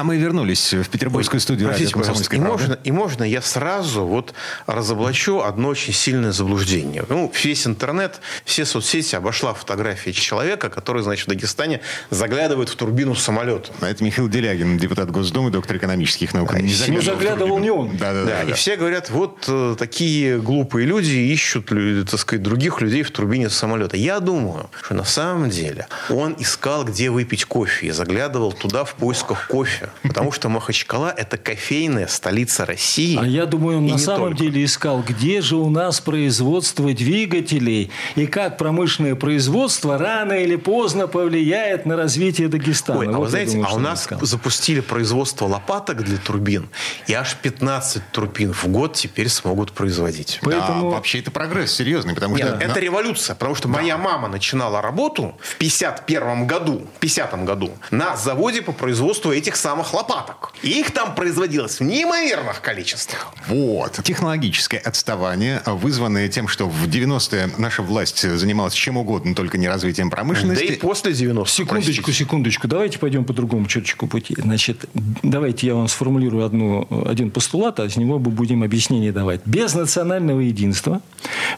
А 0.00 0.02
мы 0.02 0.16
вернулись 0.16 0.72
в 0.72 0.88
петербургскую 0.88 1.40
студию 1.40 1.68
радио 1.68 1.90
«Комсомольская 1.90 2.40
и 2.40 2.42
можно, 2.42 2.78
и 2.84 2.90
можно 2.90 3.22
я 3.22 3.42
сразу 3.42 4.06
вот 4.06 4.32
разоблачу 4.66 5.40
одно 5.40 5.68
очень 5.68 5.92
сильное 5.92 6.32
заблуждение. 6.32 7.04
Ну, 7.10 7.30
весь 7.44 7.66
интернет, 7.66 8.22
все 8.46 8.64
соцсети 8.64 9.14
обошла 9.14 9.52
фотография 9.52 10.14
человека, 10.14 10.70
который, 10.70 11.02
значит, 11.02 11.26
в 11.26 11.28
Дагестане 11.28 11.82
заглядывает 12.08 12.70
в 12.70 12.76
турбину 12.76 13.14
самолета. 13.14 13.72
А 13.82 13.90
это 13.90 14.02
Михаил 14.02 14.30
Делягин, 14.30 14.78
депутат 14.78 15.10
Госдумы, 15.10 15.50
доктор 15.50 15.76
экономических 15.76 16.32
наук. 16.32 16.54
Не 16.54 16.72
заглядывал, 16.72 17.18
заглядывал 17.18 17.58
не 17.58 17.70
он. 17.70 17.98
Да, 17.98 18.14
да, 18.14 18.24
да, 18.24 18.26
да, 18.30 18.42
И 18.44 18.48
да. 18.48 18.54
все 18.54 18.76
говорят, 18.76 19.10
вот 19.10 19.44
э, 19.48 19.76
такие 19.78 20.40
глупые 20.40 20.86
люди 20.86 21.12
ищут, 21.12 21.66
так 22.10 22.18
сказать, 22.18 22.42
других 22.42 22.80
людей 22.80 23.02
в 23.02 23.10
турбине 23.10 23.50
самолета. 23.50 23.98
Я 23.98 24.20
думаю, 24.20 24.70
что 24.82 24.94
на 24.94 25.04
самом 25.04 25.50
деле 25.50 25.88
он 26.08 26.36
искал, 26.38 26.86
где 26.86 27.10
выпить 27.10 27.44
кофе, 27.44 27.88
и 27.88 27.90
заглядывал 27.90 28.54
туда 28.54 28.84
в 28.84 28.94
поисках 28.94 29.46
кофе. 29.46 29.89
Потому 30.02 30.32
что 30.32 30.48
Махачкала– 30.48 31.12
это 31.16 31.36
кофейная 31.36 32.06
столица 32.06 32.66
России. 32.66 33.18
А 33.20 33.26
я 33.26 33.46
думаю, 33.46 33.78
он 33.78 33.86
на 33.86 33.98
самом 33.98 34.30
только. 34.30 34.44
деле 34.44 34.64
искал, 34.64 35.02
где 35.06 35.40
же 35.40 35.56
у 35.56 35.70
нас 35.70 36.00
производство 36.00 36.92
двигателей 36.92 37.90
и 38.16 38.26
как 38.26 38.58
промышленное 38.58 39.14
производство 39.14 39.98
рано 39.98 40.32
или 40.32 40.56
поздно 40.56 41.06
повлияет 41.06 41.86
на 41.86 41.96
развитие 41.96 42.48
Дагестана. 42.48 42.98
Ой, 43.00 43.06
а 43.08 43.10
Вот 43.12 43.24
вы 43.24 43.28
знаете, 43.30 43.52
думаю, 43.52 43.68
а 43.70 43.74
у 43.74 43.78
нас 43.78 44.02
искал. 44.02 44.18
запустили 44.22 44.80
производство 44.80 45.46
лопаток 45.46 46.02
для 46.02 46.18
турбин, 46.18 46.68
и 47.06 47.12
аж 47.14 47.36
15 47.36 48.02
турбин 48.12 48.52
в 48.52 48.66
год 48.68 48.94
теперь 48.94 49.28
смогут 49.28 49.72
производить. 49.72 50.38
Поэтому- 50.42 50.90
Да, 50.90 50.96
вообще 50.96 51.20
это 51.20 51.30
прогресс 51.30 51.72
серьезный, 51.72 52.14
потому 52.14 52.36
Нет, 52.36 52.46
что... 52.48 52.56
это 52.58 52.80
революция, 52.80 53.34
потому 53.34 53.54
что 53.54 53.68
моя 53.68 53.96
мама 53.98 54.28
начинала 54.28 54.80
работу 54.82 55.36
в 55.40 55.56
51 55.56 56.46
году, 56.46 56.86
в 56.96 56.98
50 57.00 57.44
году 57.44 57.70
на 57.90 58.16
заводе 58.16 58.62
по 58.62 58.72
производству 58.72 59.32
этих 59.32 59.56
самых 59.56 59.79
лопаток. 59.94 60.52
И 60.62 60.80
их 60.80 60.90
там 60.92 61.14
производилось 61.14 61.80
в 61.80 61.84
неимоверных 61.84 62.60
количествах. 62.60 63.32
Вот. 63.48 64.00
Технологическое 64.02 64.80
отставание, 64.80 65.62
вызванное 65.66 66.28
тем, 66.28 66.48
что 66.48 66.68
в 66.68 66.86
90-е 66.88 67.50
наша 67.58 67.82
власть 67.82 68.20
занималась 68.38 68.74
чем 68.74 68.96
угодно, 68.96 69.34
только 69.34 69.58
не 69.58 69.68
развитием 69.68 70.10
Да 70.10 70.16
промышленности. 70.16 70.64
и 70.64 70.76
после 70.76 71.12
90 71.12 71.52
Секундочку, 71.54 72.02
простите. 72.02 72.12
секундочку. 72.24 72.68
Давайте 72.68 72.98
пойдем 72.98 73.24
по 73.24 73.32
другому 73.32 73.66
черточку 73.66 74.06
пути. 74.06 74.34
Значит, 74.38 74.84
давайте 75.22 75.66
я 75.66 75.74
вам 75.74 75.88
сформулирую 75.88 76.44
одну, 76.44 76.86
один 77.06 77.30
постулат, 77.30 77.80
а 77.80 77.88
с 77.88 77.96
него 77.96 78.18
мы 78.18 78.30
будем 78.30 78.62
объяснение 78.62 79.12
давать. 79.12 79.40
Без 79.46 79.74
национального 79.74 80.40
единства, 80.40 81.00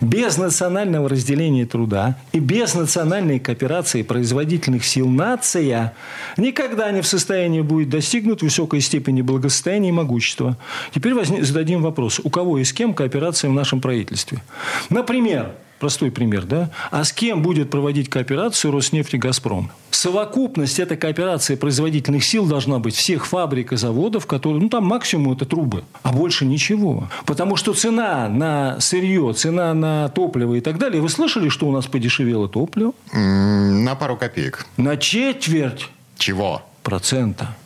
без 0.01 0.37
национального 0.37 1.09
разделения 1.09 1.67
труда 1.67 2.17
и 2.33 2.39
без 2.39 2.75
национальной 2.75 3.39
кооперации 3.41 4.03
производительных 4.03 4.85
сил 4.85 5.09
нация 5.09 5.95
никогда 6.37 6.91
не 6.91 7.01
в 7.03 7.07
состоянии 7.07 7.61
будет 7.61 7.89
достигнуть 8.13 8.43
высокой 8.43 8.83
степени 8.83 9.23
благосостояния 9.23 9.89
и 9.89 9.93
могущества. 9.93 10.59
Теперь 10.95 11.15
возне- 11.15 11.43
зададим 11.43 11.81
вопрос, 11.81 12.21
у 12.23 12.29
кого 12.29 12.59
и 12.59 12.65
с 12.65 12.73
кем 12.75 12.93
кооперация 12.93 13.49
в 13.49 13.55
нашем 13.55 13.81
правительстве? 13.81 14.43
Например, 14.91 15.53
Простой 15.79 16.13
пример, 16.13 16.45
да? 16.45 16.71
А 16.93 17.03
с 17.03 17.13
кем 17.13 17.43
будет 17.43 17.69
проводить 17.69 18.09
кооперацию 18.09 18.71
Роснефть 18.71 19.15
и 19.15 19.19
Газпром? 19.19 19.73
Совокупность 19.91 20.79
этой 20.79 20.97
кооперации 20.97 21.57
производительных 21.57 22.23
сил 22.25 22.47
должна 22.47 22.79
быть 22.79 22.95
всех 22.95 23.27
фабрик 23.27 23.73
и 23.73 23.77
заводов, 23.77 24.27
которые, 24.27 24.63
ну 24.63 24.69
там 24.69 24.85
максимум 24.85 25.33
это 25.33 25.45
трубы, 25.45 25.83
а 26.05 26.13
больше 26.13 26.45
ничего. 26.45 27.09
Потому 27.27 27.57
что 27.57 27.75
цена 27.75 28.29
на 28.29 28.79
сырье, 28.79 29.33
цена 29.33 29.75
на 29.75 30.09
топливо 30.11 30.55
и 30.55 30.61
так 30.61 30.79
далее. 30.79 31.03
Вы 31.03 31.09
слышали, 31.09 31.49
что 31.49 31.67
у 31.67 31.73
нас 31.73 31.87
подешевело 31.87 32.49
топливо? 32.49 32.93
На 33.13 33.97
пару 33.97 34.17
копеек. 34.17 34.67
На 34.77 34.97
четверть 34.97 35.89
Чего? 36.17 36.63
процента. 36.85 37.57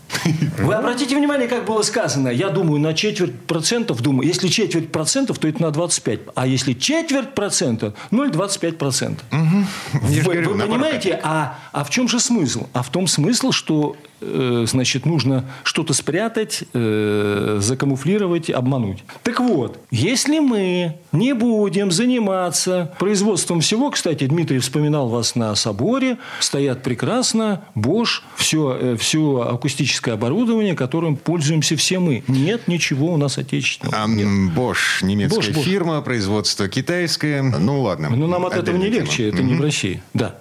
Вы 0.58 0.74
обратите 0.74 1.16
внимание, 1.16 1.48
как 1.48 1.64
было 1.64 1.82
сказано. 1.82 2.28
Я 2.28 2.48
думаю, 2.48 2.80
на 2.80 2.94
четверть 2.94 3.38
процентов, 3.46 4.00
думаю, 4.00 4.26
если 4.26 4.48
четверть 4.48 4.90
процентов, 4.90 5.38
то 5.38 5.48
это 5.48 5.62
на 5.62 5.70
25. 5.70 6.20
А 6.34 6.46
если 6.46 6.72
четверть 6.72 7.34
процента, 7.34 7.94
0,25 8.10 8.72
процента. 8.72 9.24
Же 9.30 10.22
Вы, 10.22 10.42
вы 10.42 10.58
понимаете, 10.58 11.20
а, 11.22 11.58
а 11.72 11.84
в 11.84 11.90
чем 11.90 12.08
же 12.08 12.20
смысл? 12.20 12.66
А 12.72 12.82
в 12.82 12.90
том 12.90 13.06
смысл, 13.06 13.52
что 13.52 13.96
значит, 14.20 15.06
нужно 15.06 15.44
что-то 15.62 15.92
спрятать, 15.94 16.64
э, 16.72 17.58
закамуфлировать, 17.60 18.50
обмануть. 18.50 19.04
Так 19.22 19.40
вот, 19.40 19.78
если 19.90 20.38
мы 20.38 20.96
не 21.12 21.34
будем 21.34 21.90
заниматься 21.90 22.94
производством 22.98 23.60
всего, 23.60 23.90
кстати, 23.90 24.26
Дмитрий 24.26 24.58
вспоминал 24.58 25.08
вас 25.08 25.34
на 25.34 25.54
соборе, 25.54 26.18
стоят 26.40 26.82
прекрасно, 26.82 27.62
Bosch, 27.74 28.20
все, 28.36 28.96
все 28.98 29.40
акустическое 29.40 30.14
оборудование, 30.14 30.74
которым 30.74 31.16
пользуемся 31.16 31.76
все 31.76 31.98
мы. 31.98 32.24
Нет 32.28 32.68
ничего 32.68 33.12
у 33.12 33.16
нас 33.16 33.38
отечественного. 33.38 34.04
А, 34.04 34.06
Нет. 34.06 34.26
Bosch, 34.56 35.02
немецкая 35.02 35.40
Bosch, 35.40 35.52
Bosch. 35.54 35.62
фирма, 35.62 36.00
производство 36.02 36.68
китайское. 36.68 37.42
Ну 37.42 37.82
ладно. 37.82 38.10
Но 38.10 38.26
нам 38.26 38.46
от 38.46 38.54
этого 38.54 38.76
не 38.76 38.86
Отдельная 38.86 39.04
легче, 39.04 39.16
тема. 39.30 39.34
это 39.34 39.42
не 39.42 39.54
в 39.54 39.60
России. 39.60 40.02
Да. 40.14 40.36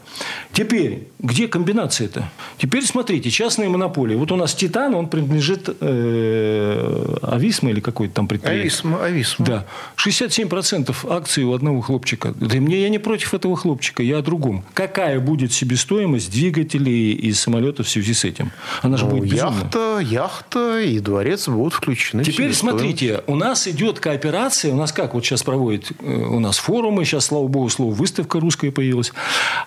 Теперь, 0.53 1.07
где 1.19 1.47
комбинация-то? 1.47 2.29
Теперь 2.57 2.85
смотрите, 2.85 3.29
частные 3.29 3.67
монополии. 3.77 4.15
Вот 4.15 4.31
у 4.31 4.35
нас 4.35 4.53
Титан, 4.55 4.95
он 4.95 5.07
принадлежит 5.07 5.69
э, 5.79 7.15
Ависма 7.21 7.69
или 7.71 7.79
какой-то 7.79 8.13
там 8.13 8.27
предприятие. 8.27 8.61
Ависма, 8.63 9.03
Ависма. 9.03 9.45
Да. 9.45 9.65
67% 9.97 10.95
акций 11.09 11.43
у 11.43 11.53
одного 11.53 11.81
хлопчика. 11.81 12.33
Да 12.35 12.57
мне 12.57 12.81
я 12.81 12.89
не 12.89 12.99
против 12.99 13.33
этого 13.33 13.55
хлопчика, 13.55 14.03
я 14.03 14.19
о 14.19 14.21
другом. 14.21 14.63
Какая 14.73 15.19
будет 15.19 15.51
себестоимость 15.51 16.31
двигателей 16.31 17.13
и 17.13 17.33
самолетов 17.33 17.87
в 17.87 17.89
связи 17.89 18.13
с 18.13 18.23
этим? 18.25 18.51
Она 18.81 18.97
же 18.97 19.05
Ну, 19.05 19.11
будет 19.17 19.29
безумная. 19.31 19.61
яхта, 19.63 19.99
яхта 19.99 20.79
и 20.81 20.99
дворец 20.99 21.47
будут 21.47 21.73
включены. 21.73 22.23
Теперь 22.23 22.53
смотрите, 22.53 23.21
у 23.27 23.35
нас 23.35 23.67
идет 23.67 23.99
кооперация, 23.99 24.71
у 24.73 24.75
нас 24.77 24.91
как 24.91 25.13
вот 25.13 25.25
сейчас 25.25 25.43
проводит, 25.43 25.91
э, 26.01 26.05
у 26.05 26.39
нас 26.39 26.57
форумы, 26.57 27.05
сейчас, 27.05 27.25
слава 27.25 27.47
богу, 27.47 27.69
слово 27.69 27.93
выставка 27.93 28.39
русская 28.39 28.71
появилась, 28.71 29.11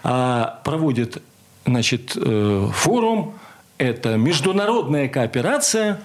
а 0.03 0.61
проводит, 0.64 1.23
значит, 1.66 2.12
э, 2.16 2.68
форум, 2.73 3.35
это 3.79 4.17
международная 4.17 5.09
кооперация 5.09 6.01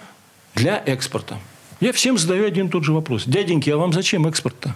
для 0.55 0.81
экспорта. 0.85 1.37
Я 1.79 1.91
всем 1.91 2.17
задаю 2.17 2.45
один 2.45 2.67
и 2.67 2.69
тот 2.69 2.83
же 2.83 2.93
вопрос. 2.93 3.23
Дяденьки, 3.25 3.69
а 3.69 3.77
вам 3.77 3.91
зачем 3.91 4.25
экспорт-то? 4.27 4.75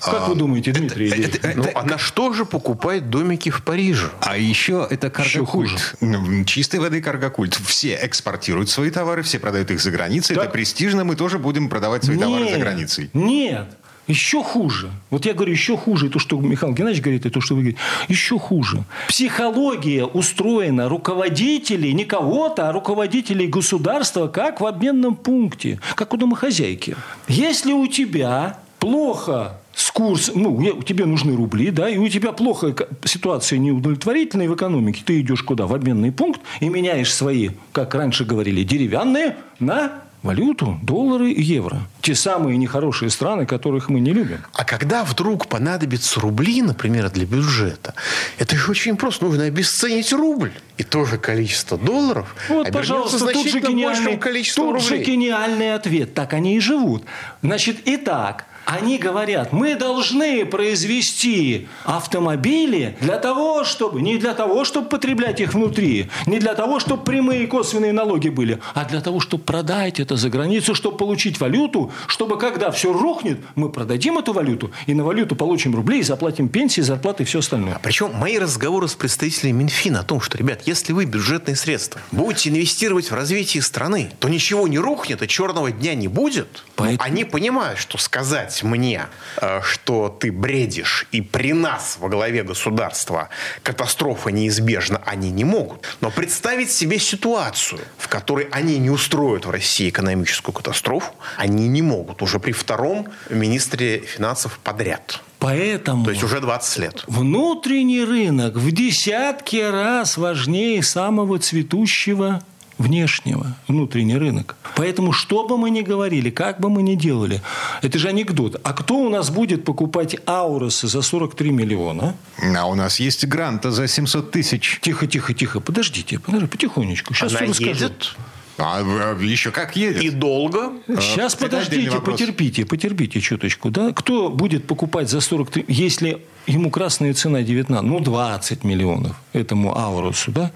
Как 0.00 0.28
вы 0.28 0.36
думаете, 0.36 0.72
Дмитрий? 0.72 1.08
Ильич? 1.08 1.40
Ну, 1.54 1.64
а 1.74 1.82
на 1.82 1.98
что 1.98 2.32
же 2.32 2.44
покупать 2.44 3.10
домики 3.10 3.50
в 3.50 3.62
Париже? 3.62 4.10
А 4.20 4.36
еще 4.36 4.86
это 4.88 5.08
Еще 5.08 5.40
каргокульт. 5.40 5.96
Ну, 6.00 6.44
Чистой 6.44 6.80
воды 6.80 7.02
каргокульт. 7.02 7.54
Все 7.54 7.98
экспортируют 8.00 8.70
свои 8.70 8.90
товары, 8.90 9.22
все 9.22 9.38
продают 9.38 9.70
их 9.70 9.80
за 9.80 9.90
границей. 9.90 10.36
Так. 10.36 10.44
Это 10.44 10.52
престижно, 10.52 11.04
мы 11.04 11.16
тоже 11.16 11.38
будем 11.38 11.68
продавать 11.68 12.04
свои 12.04 12.16
товары 12.16 12.44
за 12.44 12.50
Нет, 12.50 12.60
границей. 12.60 13.10
Нет. 13.12 13.66
Еще 14.08 14.42
хуже. 14.42 14.90
Вот 15.10 15.26
я 15.26 15.34
говорю, 15.34 15.52
еще 15.52 15.76
хуже. 15.76 16.06
И 16.06 16.08
то, 16.08 16.18
что 16.18 16.40
Михаил 16.40 16.72
Геннадьевич 16.72 17.04
говорит, 17.04 17.26
и 17.26 17.30
то, 17.30 17.40
что 17.42 17.54
вы 17.54 17.60
говорите. 17.60 17.80
Еще 18.08 18.38
хуже. 18.38 18.84
Психология 19.06 20.04
устроена 20.04 20.88
руководителей, 20.88 21.92
не 21.92 22.06
кого-то, 22.06 22.70
а 22.70 22.72
руководителей 22.72 23.46
государства, 23.46 24.26
как 24.26 24.62
в 24.62 24.66
обменном 24.66 25.14
пункте, 25.14 25.78
как 25.94 26.14
у 26.14 26.16
домохозяйки. 26.16 26.96
Если 27.28 27.72
у 27.72 27.86
тебя 27.86 28.58
плохо 28.78 29.58
с 29.74 29.90
курс, 29.90 30.32
ну, 30.34 30.82
тебе 30.82 31.04
нужны 31.04 31.36
рубли, 31.36 31.70
да, 31.70 31.88
и 31.88 31.98
у 31.98 32.08
тебя 32.08 32.32
плохо 32.32 32.74
ситуация 33.04 33.58
неудовлетворительная 33.58 34.48
в 34.48 34.54
экономике, 34.54 35.02
ты 35.04 35.20
идешь 35.20 35.42
куда? 35.42 35.66
В 35.66 35.74
обменный 35.74 36.12
пункт 36.12 36.40
и 36.60 36.68
меняешь 36.68 37.12
свои, 37.12 37.50
как 37.72 37.94
раньше 37.94 38.24
говорили, 38.24 38.64
деревянные 38.64 39.36
на 39.60 40.07
валюту, 40.22 40.78
доллары 40.82 41.30
и 41.30 41.42
евро. 41.42 41.80
Те 42.00 42.14
самые 42.14 42.56
нехорошие 42.56 43.10
страны, 43.10 43.46
которых 43.46 43.88
мы 43.88 44.00
не 44.00 44.12
любим. 44.12 44.38
А 44.52 44.64
когда 44.64 45.04
вдруг 45.04 45.46
понадобятся 45.46 46.20
рубли, 46.20 46.62
например, 46.62 47.10
для 47.10 47.24
бюджета, 47.26 47.94
это 48.38 48.56
же 48.56 48.70
очень 48.70 48.96
просто. 48.96 49.24
Нужно 49.26 49.44
обесценить 49.44 50.12
рубль. 50.12 50.52
И 50.76 50.84
то 50.84 51.04
же 51.04 51.18
количество 51.18 51.76
долларов 51.76 52.36
Вот, 52.48 52.70
пожалуйста, 52.70 53.32
тут 53.32 53.48
же, 53.48 53.60
гениальный, 53.60 53.84
большим 54.04 54.18
количеством 54.20 54.74
тут 54.74 54.82
же 54.82 54.90
рублей. 54.90 55.06
гениальный 55.06 55.74
ответ. 55.74 56.14
Так 56.14 56.32
они 56.34 56.56
и 56.56 56.60
живут. 56.60 57.04
Значит, 57.42 57.78
итак, 57.84 58.46
они 58.68 58.98
говорят, 58.98 59.50
мы 59.54 59.76
должны 59.76 60.44
произвести 60.44 61.68
автомобили 61.84 62.98
для 63.00 63.16
того, 63.16 63.64
чтобы, 63.64 64.02
не 64.02 64.18
для 64.18 64.34
того, 64.34 64.66
чтобы 64.66 64.90
потреблять 64.90 65.40
их 65.40 65.54
внутри, 65.54 66.10
не 66.26 66.38
для 66.38 66.54
того, 66.54 66.78
чтобы 66.78 67.02
прямые 67.02 67.44
и 67.44 67.46
косвенные 67.46 67.94
налоги 67.94 68.28
были, 68.28 68.58
а 68.74 68.84
для 68.84 69.00
того, 69.00 69.20
чтобы 69.20 69.42
продать 69.44 70.00
это 70.00 70.16
за 70.16 70.28
границу, 70.28 70.74
чтобы 70.74 70.98
получить 70.98 71.40
валюту, 71.40 71.90
чтобы 72.08 72.36
когда 72.38 72.70
все 72.70 72.92
рухнет, 72.92 73.38
мы 73.54 73.70
продадим 73.70 74.18
эту 74.18 74.34
валюту, 74.34 74.70
и 74.86 74.92
на 74.92 75.02
валюту 75.02 75.34
получим 75.34 75.74
рубли, 75.74 76.00
и 76.00 76.02
заплатим 76.02 76.50
пенсии, 76.50 76.82
зарплаты 76.82 77.22
и 77.22 77.26
все 77.26 77.38
остальное. 77.38 77.78
Причем 77.82 78.12
мои 78.12 78.36
разговоры 78.38 78.86
с 78.86 78.94
представителями 78.94 79.62
Минфина 79.62 80.00
о 80.00 80.02
том, 80.02 80.20
что, 80.20 80.36
ребят, 80.36 80.60
если 80.66 80.92
вы 80.92 81.06
бюджетные 81.06 81.56
средства 81.56 82.02
будете 82.12 82.50
инвестировать 82.50 83.10
в 83.10 83.14
развитие 83.14 83.62
страны, 83.62 84.10
то 84.18 84.28
ничего 84.28 84.68
не 84.68 84.78
рухнет 84.78 85.22
и 85.22 85.28
черного 85.28 85.70
дня 85.70 85.94
не 85.94 86.08
будет. 86.08 86.64
Поэтому- 86.76 87.00
Они 87.02 87.24
понимают, 87.24 87.78
что 87.78 87.96
сказать 87.96 88.57
мне, 88.62 89.06
э, 89.40 89.60
что 89.62 90.08
ты 90.08 90.32
бредишь, 90.32 91.06
и 91.12 91.20
при 91.20 91.52
нас 91.52 91.96
во 92.00 92.08
главе 92.08 92.42
государства 92.42 93.28
катастрофа 93.62 94.30
неизбежна, 94.30 95.02
они 95.04 95.30
не 95.30 95.44
могут. 95.44 95.96
Но 96.00 96.10
представить 96.10 96.70
себе 96.70 96.98
ситуацию, 96.98 97.80
в 97.96 98.08
которой 98.08 98.48
они 98.50 98.78
не 98.78 98.90
устроят 98.90 99.46
в 99.46 99.50
России 99.50 99.88
экономическую 99.88 100.54
катастрофу, 100.54 101.12
они 101.36 101.68
не 101.68 101.82
могут 101.82 102.22
уже 102.22 102.38
при 102.38 102.52
втором 102.52 103.08
министре 103.30 104.00
финансов 104.00 104.58
подряд. 104.62 105.20
Поэтому... 105.38 106.04
То 106.04 106.10
есть 106.10 106.24
уже 106.24 106.40
20 106.40 106.78
лет. 106.78 107.04
Внутренний 107.06 108.02
рынок 108.02 108.56
в 108.56 108.72
десятки 108.72 109.56
раз 109.56 110.16
важнее 110.16 110.82
самого 110.82 111.38
цветущего 111.38 112.42
внешнего, 112.78 113.54
внутренний 113.66 114.16
рынок. 114.16 114.56
Поэтому, 114.76 115.12
что 115.12 115.46
бы 115.46 115.58
мы 115.58 115.70
ни 115.70 115.82
говорили, 115.82 116.30
как 116.30 116.60
бы 116.60 116.70
мы 116.70 116.82
ни 116.82 116.94
делали, 116.94 117.42
это 117.82 117.98
же 117.98 118.08
анекдот. 118.08 118.60
А 118.62 118.72
кто 118.72 118.96
у 118.96 119.08
нас 119.08 119.30
будет 119.30 119.64
покупать 119.64 120.16
ауросы 120.26 120.88
за 120.88 121.02
43 121.02 121.50
миллиона? 121.50 122.14
А 122.56 122.66
у 122.66 122.74
нас 122.74 123.00
есть 123.00 123.26
гранта 123.26 123.70
за 123.70 123.88
700 123.88 124.30
тысяч. 124.30 124.78
Тихо, 124.80 125.06
тихо, 125.06 125.34
тихо. 125.34 125.60
Подождите, 125.60 126.18
подождите, 126.18 126.50
потихонечку. 126.50 127.14
Сейчас 127.14 127.32
Она 127.32 127.38
все 127.40 127.48
расскажу. 127.50 127.70
едет? 127.70 128.16
А 128.58 128.82
э, 128.82 129.24
еще 129.24 129.50
как 129.52 129.76
едет. 129.76 130.02
И 130.02 130.10
долго. 130.10 130.72
Сейчас, 130.86 131.34
это 131.34 131.44
подождите, 131.44 132.00
потерпите, 132.00 132.64
потерпите 132.66 133.20
чуточку. 133.20 133.70
Да? 133.70 133.92
Кто 133.92 134.30
будет 134.30 134.66
покупать 134.66 135.08
за 135.08 135.20
43, 135.20 135.64
если 135.68 136.22
ему 136.46 136.70
красная 136.70 137.14
цена 137.14 137.42
19, 137.42 137.88
ну, 137.88 138.00
20 138.00 138.64
миллионов 138.64 139.16
этому 139.32 139.78
Аурусу, 139.78 140.32
да? 140.32 140.50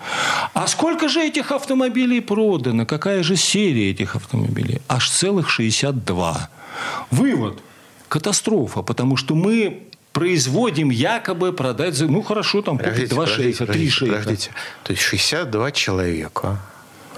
А 0.53 0.67
сколько 0.67 1.09
же 1.09 1.21
этих 1.21 1.53
автомобилей 1.53 2.21
продано? 2.21 2.87
Какая 2.87 3.23
же 3.23 3.37
серия 3.37 3.91
этих 3.91 4.17
автомобилей? 4.17 4.81
Аж 4.89 5.09
целых 5.09 5.49
62. 5.49 6.51
Вывод. 7.11 7.63
Катастрофа, 8.09 8.83
потому 8.83 9.17
что 9.17 9.35
мы 9.35 9.85
производим 10.13 10.91
якобы 10.91 11.53
продать 11.53 11.95
за... 11.95 12.07
Ну, 12.07 12.23
хорошо, 12.23 12.63
там 12.63 12.77
купить 12.79 12.93
Подождите, 12.93 13.15
два 13.15 13.25
подождите, 13.25 13.49
шейха, 13.49 13.73
три 13.73 13.73
подождите, 13.73 13.91
шейха. 13.91 14.17
подождите. 14.17 14.51
То 14.85 14.93
есть 14.93 15.03
62 15.03 15.71
человека 15.71 16.59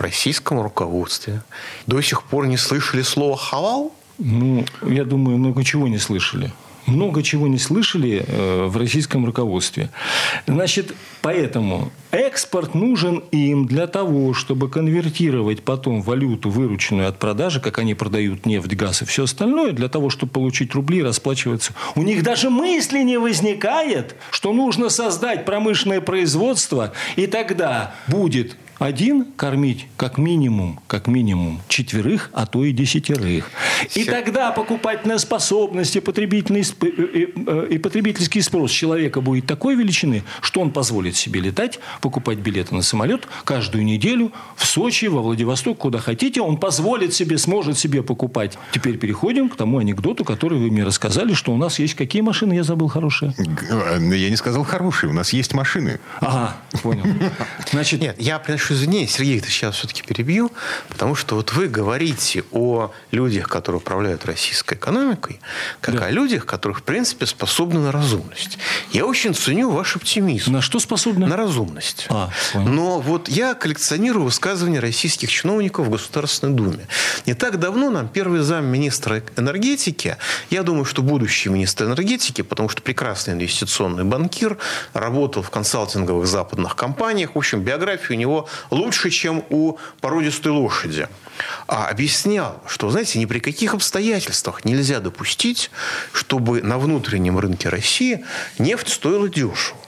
российском 0.01 0.61
руководстве 0.61 1.43
до 1.87 2.01
сих 2.01 2.23
пор 2.25 2.47
не 2.47 2.57
слышали 2.57 3.03
слова 3.03 3.37
«халал»? 3.37 3.93
Ну, 4.19 4.65
я 4.87 5.05
думаю, 5.05 5.39
много 5.39 5.65
чего 5.65 5.89
не 5.89 5.99
слышали. 5.99 6.53
Много 6.87 7.23
чего 7.23 7.49
не 7.49 7.59
слышали 7.59 8.25
э, 8.27 8.67
в 8.67 8.77
российском 8.77 9.25
руководстве. 9.25 9.89
Значит, 10.47 10.95
поэтому 11.23 11.91
экспорт 12.11 12.75
нужен 12.75 13.23
им 13.31 13.67
для 13.67 13.87
того, 13.87 14.35
чтобы 14.35 14.69
конвертировать 14.69 15.63
потом 15.63 16.03
валюту, 16.03 16.51
вырученную 16.51 17.09
от 17.09 17.19
продажи, 17.19 17.61
как 17.61 17.79
они 17.79 17.95
продают 17.95 18.45
нефть, 18.45 18.75
газ 18.75 19.01
и 19.01 19.07
все 19.07 19.25
остальное, 19.25 19.73
для 19.73 19.89
того, 19.89 20.11
чтобы 20.11 20.33
получить 20.33 20.75
рубли 20.75 20.99
и 20.99 21.03
расплачиваться. 21.03 21.73
У 21.95 22.03
них 22.03 22.23
даже 22.23 22.51
мысли 22.51 23.03
не 23.03 23.19
возникает, 23.19 24.15
что 24.31 24.53
нужно 24.53 24.91
создать 24.91 25.47
промышленное 25.47 26.03
производство, 26.03 26.93
и 27.17 27.27
тогда 27.27 27.95
будет 28.09 28.57
один 28.79 29.27
кормить 29.37 29.87
как 29.97 30.19
минимум, 30.19 30.81
как 30.87 31.07
минимум 31.07 31.61
четверых, 31.69 32.31
а 32.33 32.47
то 32.47 32.65
и 32.65 32.73
десятерых. 32.73 33.49
И 33.95 34.05
Се- 34.05 34.11
тогда 34.11 34.51
покупательная 34.53 35.19
способность 35.19 35.97
и 35.97 36.01
потребительный, 36.01 36.61
сп- 36.63 36.87
и, 36.89 37.23
и- 37.71 37.75
и 37.75 37.79
потребительский 37.79 38.41
спрос 38.43 38.71
человека 38.71 39.21
будет 39.21 39.47
такой 39.47 39.75
величины, 39.77 40.23
что 40.41 40.61
он 40.61 40.71
позволит 40.71 41.17
себе 41.17 41.41
летать, 41.41 41.79
покупать 42.01 42.39
билеты 42.39 42.75
на 42.75 42.83
самолет 42.83 43.27
каждую 43.45 43.85
неделю 43.85 44.33
в 44.57 44.67
Сочи, 44.67 45.07
во 45.07 45.23
Владивосток, 45.23 45.79
куда 45.79 45.99
хотите. 45.99 46.41
Он 46.41 46.57
позволит 46.57 47.15
себе, 47.15 47.39
сможет 47.39 47.79
себе 47.79 48.03
покупать. 48.03 48.59
Теперь 48.73 48.97
переходим 48.99 49.49
к 49.49 49.57
тому 49.57 49.79
анекдоту, 49.79 50.25
который 50.25 50.59
вы 50.59 50.71
мне 50.71 50.85
рассказали, 50.85 51.33
что 51.35 51.53
у 51.53 51.57
нас 51.57 51.79
есть 51.79 51.95
какие 51.95 52.23
машины, 52.23 52.55
я 52.55 52.65
забыл, 52.65 52.89
хорошие. 52.89 53.35
Э, 53.71 53.99
Я 54.15 54.31
не 54.31 54.37
сказал 54.37 54.65
хорошие, 54.65 55.11
у 55.11 55.13
нас 55.13 55.33
есть 55.33 55.55
машины. 55.55 56.01
Ага, 56.21 56.57
понял. 56.83 57.05
Значит, 57.71 58.01
Нет, 58.01 58.17
я 58.19 58.39
прошу 58.65 58.75
извинения, 58.81 59.07
Сергей, 59.07 59.37
я 59.37 59.43
сейчас 59.43 59.77
все-таки 59.77 60.03
перебью, 60.03 60.51
потому 60.89 61.15
что 61.15 61.35
вот 61.35 61.53
вы 61.53 61.69
говорите 61.69 62.45
о 62.51 62.93
людях, 63.11 63.47
которые 63.47 63.81
управляют 63.81 64.25
российской 64.25 64.75
экономикой, 64.75 65.39
как 65.83 65.97
Да. 65.97 66.07
о 66.07 66.11
людях, 66.11 66.47
которых, 66.47 66.79
в 66.79 66.83
принципе, 66.83 67.27
способны 67.27 67.81
на 67.81 67.93
разумность. 67.93 68.57
Я 68.91 69.05
очень 69.05 69.35
ценю 69.35 69.71
ваш 69.71 69.97
оптимизм. 69.97 70.53
на 70.53 70.63
что 70.63 70.79
способны? 70.79 71.27
На 71.27 71.37
разумность. 71.37 72.07
А, 72.09 72.31
понял. 72.55 72.69
Но 72.69 73.01
вот 73.01 73.29
я 73.29 73.53
коллекционирую 73.53 74.25
высказывания 74.25 74.81
российских 74.81 75.31
чиновников 75.31 75.89
в 75.89 75.91
Государственной 75.91 76.55
Думе. 76.55 76.87
Не 77.27 77.35
так 77.35 77.59
давно 77.59 77.91
нам 77.91 78.09
первый 78.09 78.41
зам 78.41 78.65
министра 78.65 79.23
энергетики, 79.37 80.17
я 80.49 80.63
думаю, 80.63 80.87
что 80.87 81.03
будущий 81.03 81.51
министр 81.51 81.85
энергетики, 81.85 82.41
потому 82.41 82.71
что 82.71 82.81
прекрасный 82.81 83.35
инвестиционный 83.35 84.05
банкир, 84.05 84.57
работал 84.95 85.43
в 85.43 85.51
консалтинговых 85.51 86.27
западных 86.27 86.77
компаниях. 86.77 87.35
В 87.35 87.39
общем, 87.39 87.61
биография 87.61 88.17
у 88.17 88.19
него 88.21 88.49
лучше, 88.71 89.11
чем 89.11 89.45
у 89.51 89.79
породистой 90.01 90.53
лошади. 90.53 91.09
А 91.67 91.89
объяснял, 91.89 92.63
что, 92.67 92.91
знаете, 92.91 93.19
ни 93.19 93.27
при 93.27 93.41
каких 93.41 93.75
обстоятельствах 93.75 94.65
нельзя 94.65 95.01
допустить, 95.01 95.71
чтобы 96.13 96.63
на 96.63 96.79
внутреннем 96.79 97.39
рынке 97.39 97.69
России 97.69 98.25
нефть 98.59 98.89
стоила 98.89 99.29
дешево. 99.29 99.79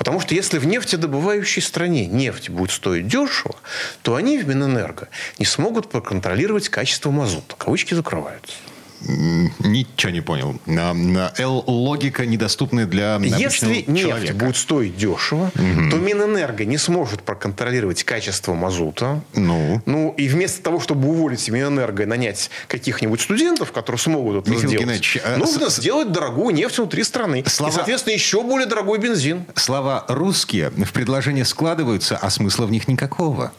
Потому 0.00 0.18
что 0.18 0.34
если 0.34 0.56
в 0.58 0.64
нефтедобывающей 0.64 1.60
стране 1.60 2.06
нефть 2.06 2.48
будет 2.48 2.70
стоить 2.70 3.06
дешево, 3.06 3.54
то 4.00 4.14
они 4.14 4.38
в 4.38 4.48
Минэнерго 4.48 5.08
не 5.38 5.44
смогут 5.44 5.90
проконтролировать 5.90 6.70
качество 6.70 7.10
мазута. 7.10 7.54
Кавычки 7.58 7.92
закрываются. 7.92 8.54
Ничего 9.02 10.12
не 10.12 10.20
понял. 10.20 10.58
А, 10.66 10.92
а, 10.94 11.32
Л-логика 11.38 12.26
недоступная 12.26 12.86
для 12.86 13.16
Если 13.16 13.84
нефть 13.86 14.00
человека. 14.08 14.34
будет 14.34 14.56
стоить 14.56 14.96
дешево, 14.96 15.50
то 15.54 15.96
Минэнерго 15.96 16.64
не 16.64 16.78
сможет 16.78 17.22
проконтролировать 17.22 18.04
качество 18.04 18.54
мазута. 18.54 19.20
Ну? 19.34 19.82
Ну, 19.86 20.14
и 20.16 20.28
вместо 20.28 20.62
того, 20.62 20.80
чтобы 20.80 21.08
уволить 21.08 21.48
Минэнерго 21.48 22.02
и 22.02 22.06
нанять 22.06 22.50
каких-нибудь 22.68 23.20
студентов, 23.20 23.72
которые 23.72 23.98
смогут 23.98 24.42
это 24.42 24.50
Михаил 24.50 24.68
сделать, 24.68 24.84
Геннадьевич, 24.86 25.18
а 25.24 25.36
нужно 25.36 25.70
с- 25.70 25.76
сделать 25.76 26.12
дорогую 26.12 26.54
нефть 26.54 26.78
внутри 26.78 27.02
страны. 27.04 27.42
Слова- 27.46 27.70
И, 27.70 27.74
соответственно, 27.74 28.14
еще 28.14 28.42
более 28.42 28.66
дорогой 28.66 28.98
бензин. 28.98 29.44
Слова 29.54 30.04
русские 30.08 30.70
в 30.70 30.92
предложения 30.92 31.44
складываются, 31.44 32.16
а 32.16 32.28
смысла 32.30 32.66
в 32.66 32.70
них 32.70 32.86
никакого. 32.88 33.52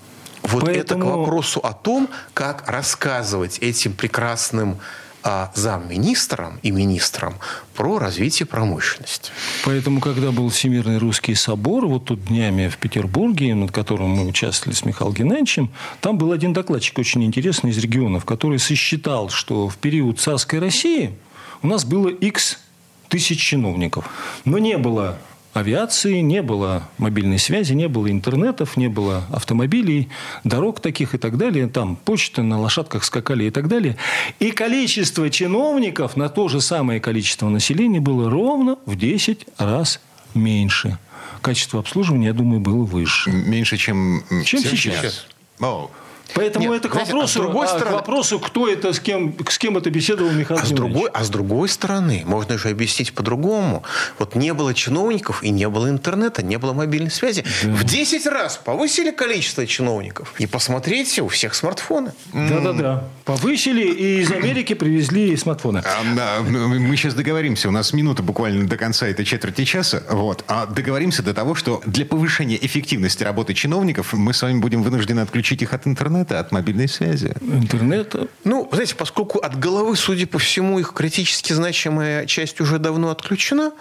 Вот 0.44 0.64
это 0.64 0.72
к 0.96 0.98
Поэтому- 0.98 1.18
вопросу 1.20 1.60
о 1.60 1.74
том, 1.74 2.10
как 2.34 2.64
рассказывать 2.68 3.60
этим 3.60 3.94
прекрасным 3.94 4.78
а, 5.24 5.52
замминистрам 5.56 6.60
и 6.64 6.72
министрам 6.72 7.36
про 7.76 8.00
развитие 8.00 8.46
промышленности. 8.46 9.32
Поэтому, 9.66 10.02
когда 10.02 10.32
был 10.32 10.50
Всемирный 10.50 10.98
русский 10.98 11.36
собор, 11.36 11.86
вот 11.86 12.06
тут 12.06 12.26
днями 12.26 12.68
в 12.68 12.78
Петербурге, 12.78 13.54
над 13.56 13.72
которым 13.72 14.10
мы 14.10 14.28
участвовали 14.28 14.76
с 14.76 14.84
Михаилом 14.86 15.14
Геннадьевичем, 15.14 15.72
там 16.00 16.18
был 16.18 16.32
один 16.32 16.54
докладчик 16.54 16.98
очень 17.00 17.24
интересный 17.24 17.72
из 17.72 17.78
регионов, 17.78 18.26
который 18.26 18.60
сосчитал, 18.60 19.30
что 19.30 19.70
в 19.70 19.78
период 19.78 20.20
царской 20.20 20.60
России 20.60 21.14
у 21.62 21.68
нас 21.68 21.86
было 21.86 22.10
X 22.10 22.60
тысяч 23.08 23.40
чиновников. 23.40 24.10
Но 24.46 24.58
не 24.58 24.78
было 24.78 25.18
авиации, 25.54 26.20
не 26.20 26.42
было 26.42 26.84
мобильной 26.98 27.40
связи, 27.40 27.74
не 27.74 27.88
было 27.88 28.10
интернетов, 28.10 28.78
не 28.78 28.88
было 28.88 29.24
автомобилей, 29.32 30.10
дорог 30.44 30.80
таких 30.80 31.16
и 31.16 31.18
так 31.18 31.38
далее. 31.38 31.68
Там 31.68 31.96
почты 31.96 32.42
на 32.42 32.60
лошадках 32.60 33.04
скакали 33.04 33.46
и 33.46 33.50
так 33.50 33.68
далее. 33.68 33.98
И 34.40 34.52
количество 34.52 35.30
чиновников 35.30 36.16
на 36.16 36.30
то 36.30 36.48
же 36.48 36.62
самое 36.62 37.00
количество 37.00 37.50
населения 37.50 38.00
было 38.00 38.30
ровно 38.30 38.78
в 38.86 38.96
10 38.96 39.46
раз 39.58 40.00
меньше. 40.34 40.98
Качество 41.42 41.80
обслуживания, 41.80 42.28
я 42.28 42.34
думаю, 42.34 42.60
было 42.60 42.84
выше. 42.84 43.32
Меньше, 43.32 43.78
чем, 43.78 44.24
Чем 44.46 44.62
сейчас. 44.62 45.26
О, 45.60 45.90
Поэтому 46.34 46.66
Нет, 46.66 46.80
это 46.80 46.90
к 46.90 46.94
знаете, 46.94 47.14
а 47.18 47.28
с 47.28 47.34
другой 47.34 47.68
а, 47.68 47.70
к 47.70 47.72
стороны- 47.76 47.96
вопросу, 47.96 48.40
кто 48.40 48.68
это, 48.68 48.94
с 48.94 49.00
кем, 49.00 49.36
с 49.48 49.58
кем 49.58 49.78
это 49.78 49.90
беседовал 49.90 50.32
Михаил 50.32 50.60
А 50.60 50.66
с, 50.66 50.72
другой, 50.72 51.10
а 51.14 51.24
с 51.24 51.30
другой 51.30 51.70
стороны, 51.70 52.24
можно 52.26 52.58
же 52.58 52.70
объяснить 52.70 53.14
по-другому. 53.14 53.84
Вот 54.20 54.36
не 54.36 54.54
было 54.54 54.74
чиновников 54.74 55.44
и 55.44 55.50
не 55.50 55.68
было 55.68 55.90
интернета, 55.90 56.44
не 56.44 56.58
было 56.58 56.74
мобильной 56.74 57.12
связи. 57.12 57.44
В 57.64 57.84
10 57.84 58.26
раз 58.28 58.58
повысили 58.58 59.12
количество 59.12 59.66
чиновников. 59.66 60.34
И 60.38 60.48
посмотрите, 60.48 61.22
у 61.22 61.28
всех 61.28 61.54
смартфоны. 61.56 62.14
Да-да-да. 62.34 63.04
Повысили, 63.26 63.84
и 63.84 64.22
из 64.22 64.32
Америки 64.32 64.74
привезли 64.74 65.36
смартфоны. 65.36 65.80
А, 65.80 66.16
да, 66.16 66.42
мы 66.42 66.96
сейчас 66.98 67.14
договоримся. 67.14 67.68
У 67.70 67.72
нас 67.72 67.94
минута 67.94 68.24
буквально 68.24 68.68
до 68.68 68.78
конца 68.78 69.08
этой 69.08 69.26
четверти 69.26 69.66
часа. 69.66 70.04
Вот. 70.10 70.44
А 70.48 70.66
договоримся 70.66 71.24
до 71.24 71.34
того, 71.34 71.56
что 71.56 71.82
для 71.86 72.06
повышения 72.06 72.58
эффективности 72.62 73.24
работы 73.24 73.54
чиновников 73.54 74.14
мы 74.14 74.34
с 74.34 74.42
вами 74.42 74.60
будем 74.60 74.84
вынуждены 74.84 75.22
отключить 75.22 75.62
их 75.62 75.74
от 75.74 75.88
интернета, 75.88 76.21
от 76.30 76.52
мобильной 76.52 76.88
связи. 76.88 77.34
Интернет. 77.42 78.16
Ну, 78.44 78.70
знаете, 78.72 78.96
поскольку 78.96 79.40
от 79.40 79.58
головы, 79.58 79.96
судя 79.96 80.28
по 80.28 80.40
всему, 80.40 80.80
их 80.80 80.94
критически 80.94 81.54
значимая 81.54 82.26
часть 82.26 82.62
уже 82.62 82.80
давно 82.80 83.10
отключена, 83.10 83.72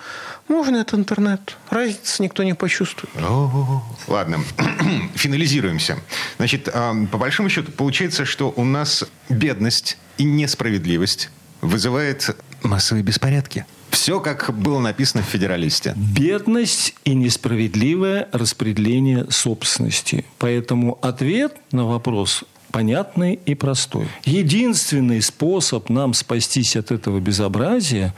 можно 0.49 0.77
это 0.77 0.97
интернет. 0.97 1.57
Разницы 1.69 2.23
никто 2.23 2.43
не 2.43 2.55
почувствует. 2.55 3.13
О, 3.17 3.83
Ладно, 4.07 4.39
финализируемся. 5.15 5.99
Значит, 6.39 6.69
а, 6.73 6.95
по 7.11 7.19
большому 7.19 7.49
счету 7.51 7.73
получается, 7.73 8.25
что 8.25 8.53
у 8.57 8.65
нас 8.65 9.05
бедность 9.29 9.99
и 10.19 10.25
несправедливость 10.25 11.31
вызывает 11.61 12.37
массовые 12.63 13.03
беспорядки. 13.03 13.67
Все, 13.91 14.21
как 14.21 14.53
было 14.55 14.79
написано 14.79 15.23
в 15.23 15.27
«Федералисте». 15.27 15.95
Бедность 15.97 16.95
и 17.05 17.15
несправедливое 17.15 18.29
распределение 18.33 19.27
собственности. 19.31 20.25
Поэтому 20.39 20.99
ответ 21.03 21.57
на 21.73 21.85
вопрос 21.85 22.45
понятный 22.71 23.39
и 23.47 23.55
простой. 23.55 24.07
Единственный 24.25 25.23
способ 25.23 25.89
нам 25.91 26.15
спастись 26.15 26.77
от 26.77 26.91
этого 26.91 27.21
безобразия, 27.21 28.15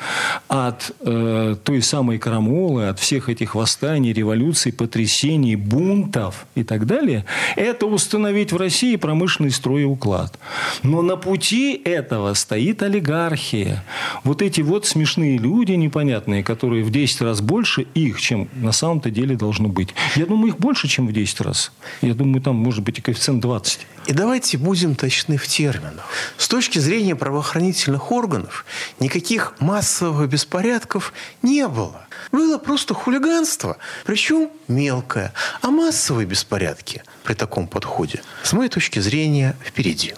от 0.48 0.92
э, 1.00 1.56
той 1.62 1.82
самой 1.82 2.18
крамолы, 2.18 2.88
от 2.88 2.98
всех 2.98 3.28
этих 3.28 3.54
восстаний, 3.54 4.12
революций, 4.12 4.72
потрясений, 4.72 5.56
бунтов 5.56 6.46
и 6.54 6.62
так 6.62 6.86
далее, 6.86 7.24
это 7.56 7.86
установить 7.86 8.52
в 8.52 8.56
России 8.56 8.96
промышленный 8.96 9.50
строй 9.50 9.82
и 9.82 9.84
уклад. 9.84 10.38
Но 10.82 11.02
на 11.02 11.16
пути 11.16 11.80
этого 11.84 12.34
стоит 12.34 12.82
олигархия. 12.82 13.84
Вот 14.24 14.42
эти 14.42 14.60
вот 14.60 14.86
смешные 14.86 15.38
люди 15.38 15.72
непонятные, 15.72 16.42
которые 16.44 16.84
в 16.84 16.90
10 16.90 17.22
раз 17.22 17.40
больше 17.40 17.82
их, 17.94 18.20
чем 18.20 18.48
на 18.54 18.72
самом-то 18.72 19.10
деле 19.10 19.36
должно 19.36 19.68
быть. 19.68 19.94
Я 20.16 20.26
думаю, 20.26 20.48
их 20.48 20.58
больше, 20.58 20.88
чем 20.88 21.06
в 21.06 21.12
10 21.12 21.40
раз. 21.40 21.72
Я 22.02 22.14
думаю, 22.14 22.42
там 22.42 22.56
может 22.56 22.84
быть 22.84 22.98
и 22.98 23.02
коэффициент 23.02 23.40
20. 23.40 23.86
И 24.06 24.12
давайте 24.12 24.58
будем 24.58 24.94
точны 24.94 25.36
в 25.36 25.46
терминах. 25.46 26.04
С 26.36 26.48
точки 26.48 26.78
зрения 26.78 27.14
правоохранительных 27.14 28.10
органов 28.10 28.64
никаких 28.98 29.54
массовых 29.60 30.28
беспорядков 30.28 31.12
не 31.42 31.68
было. 31.68 32.06
Было 32.32 32.58
просто 32.58 32.94
хулиганство, 32.94 33.76
причем 34.04 34.50
мелкое. 34.66 35.32
А 35.60 35.70
массовые 35.70 36.26
беспорядки 36.26 37.02
при 37.22 37.34
таком 37.34 37.68
подходе, 37.68 38.22
с 38.42 38.52
моей 38.52 38.68
точки 38.68 38.98
зрения, 38.98 39.56
впереди. 39.64 40.14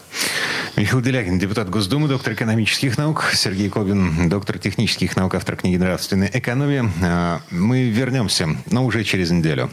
Михаил 0.76 1.02
Делягин, 1.02 1.38
депутат 1.38 1.68
Госдумы, 1.70 2.09
доктор 2.09 2.32
экономических 2.32 2.98
наук. 2.98 3.30
Сергей 3.34 3.68
Кобин, 3.68 4.28
доктор 4.28 4.59
технических 4.59 5.14
наук, 5.16 5.34
автор 5.34 5.56
книги 5.56 5.76
«Нравственная 5.76 6.30
экономия». 6.32 6.90
А, 7.02 7.40
мы 7.50 7.90
вернемся, 7.90 8.48
но 8.70 8.84
уже 8.84 9.04
через 9.04 9.30
неделю. 9.30 9.70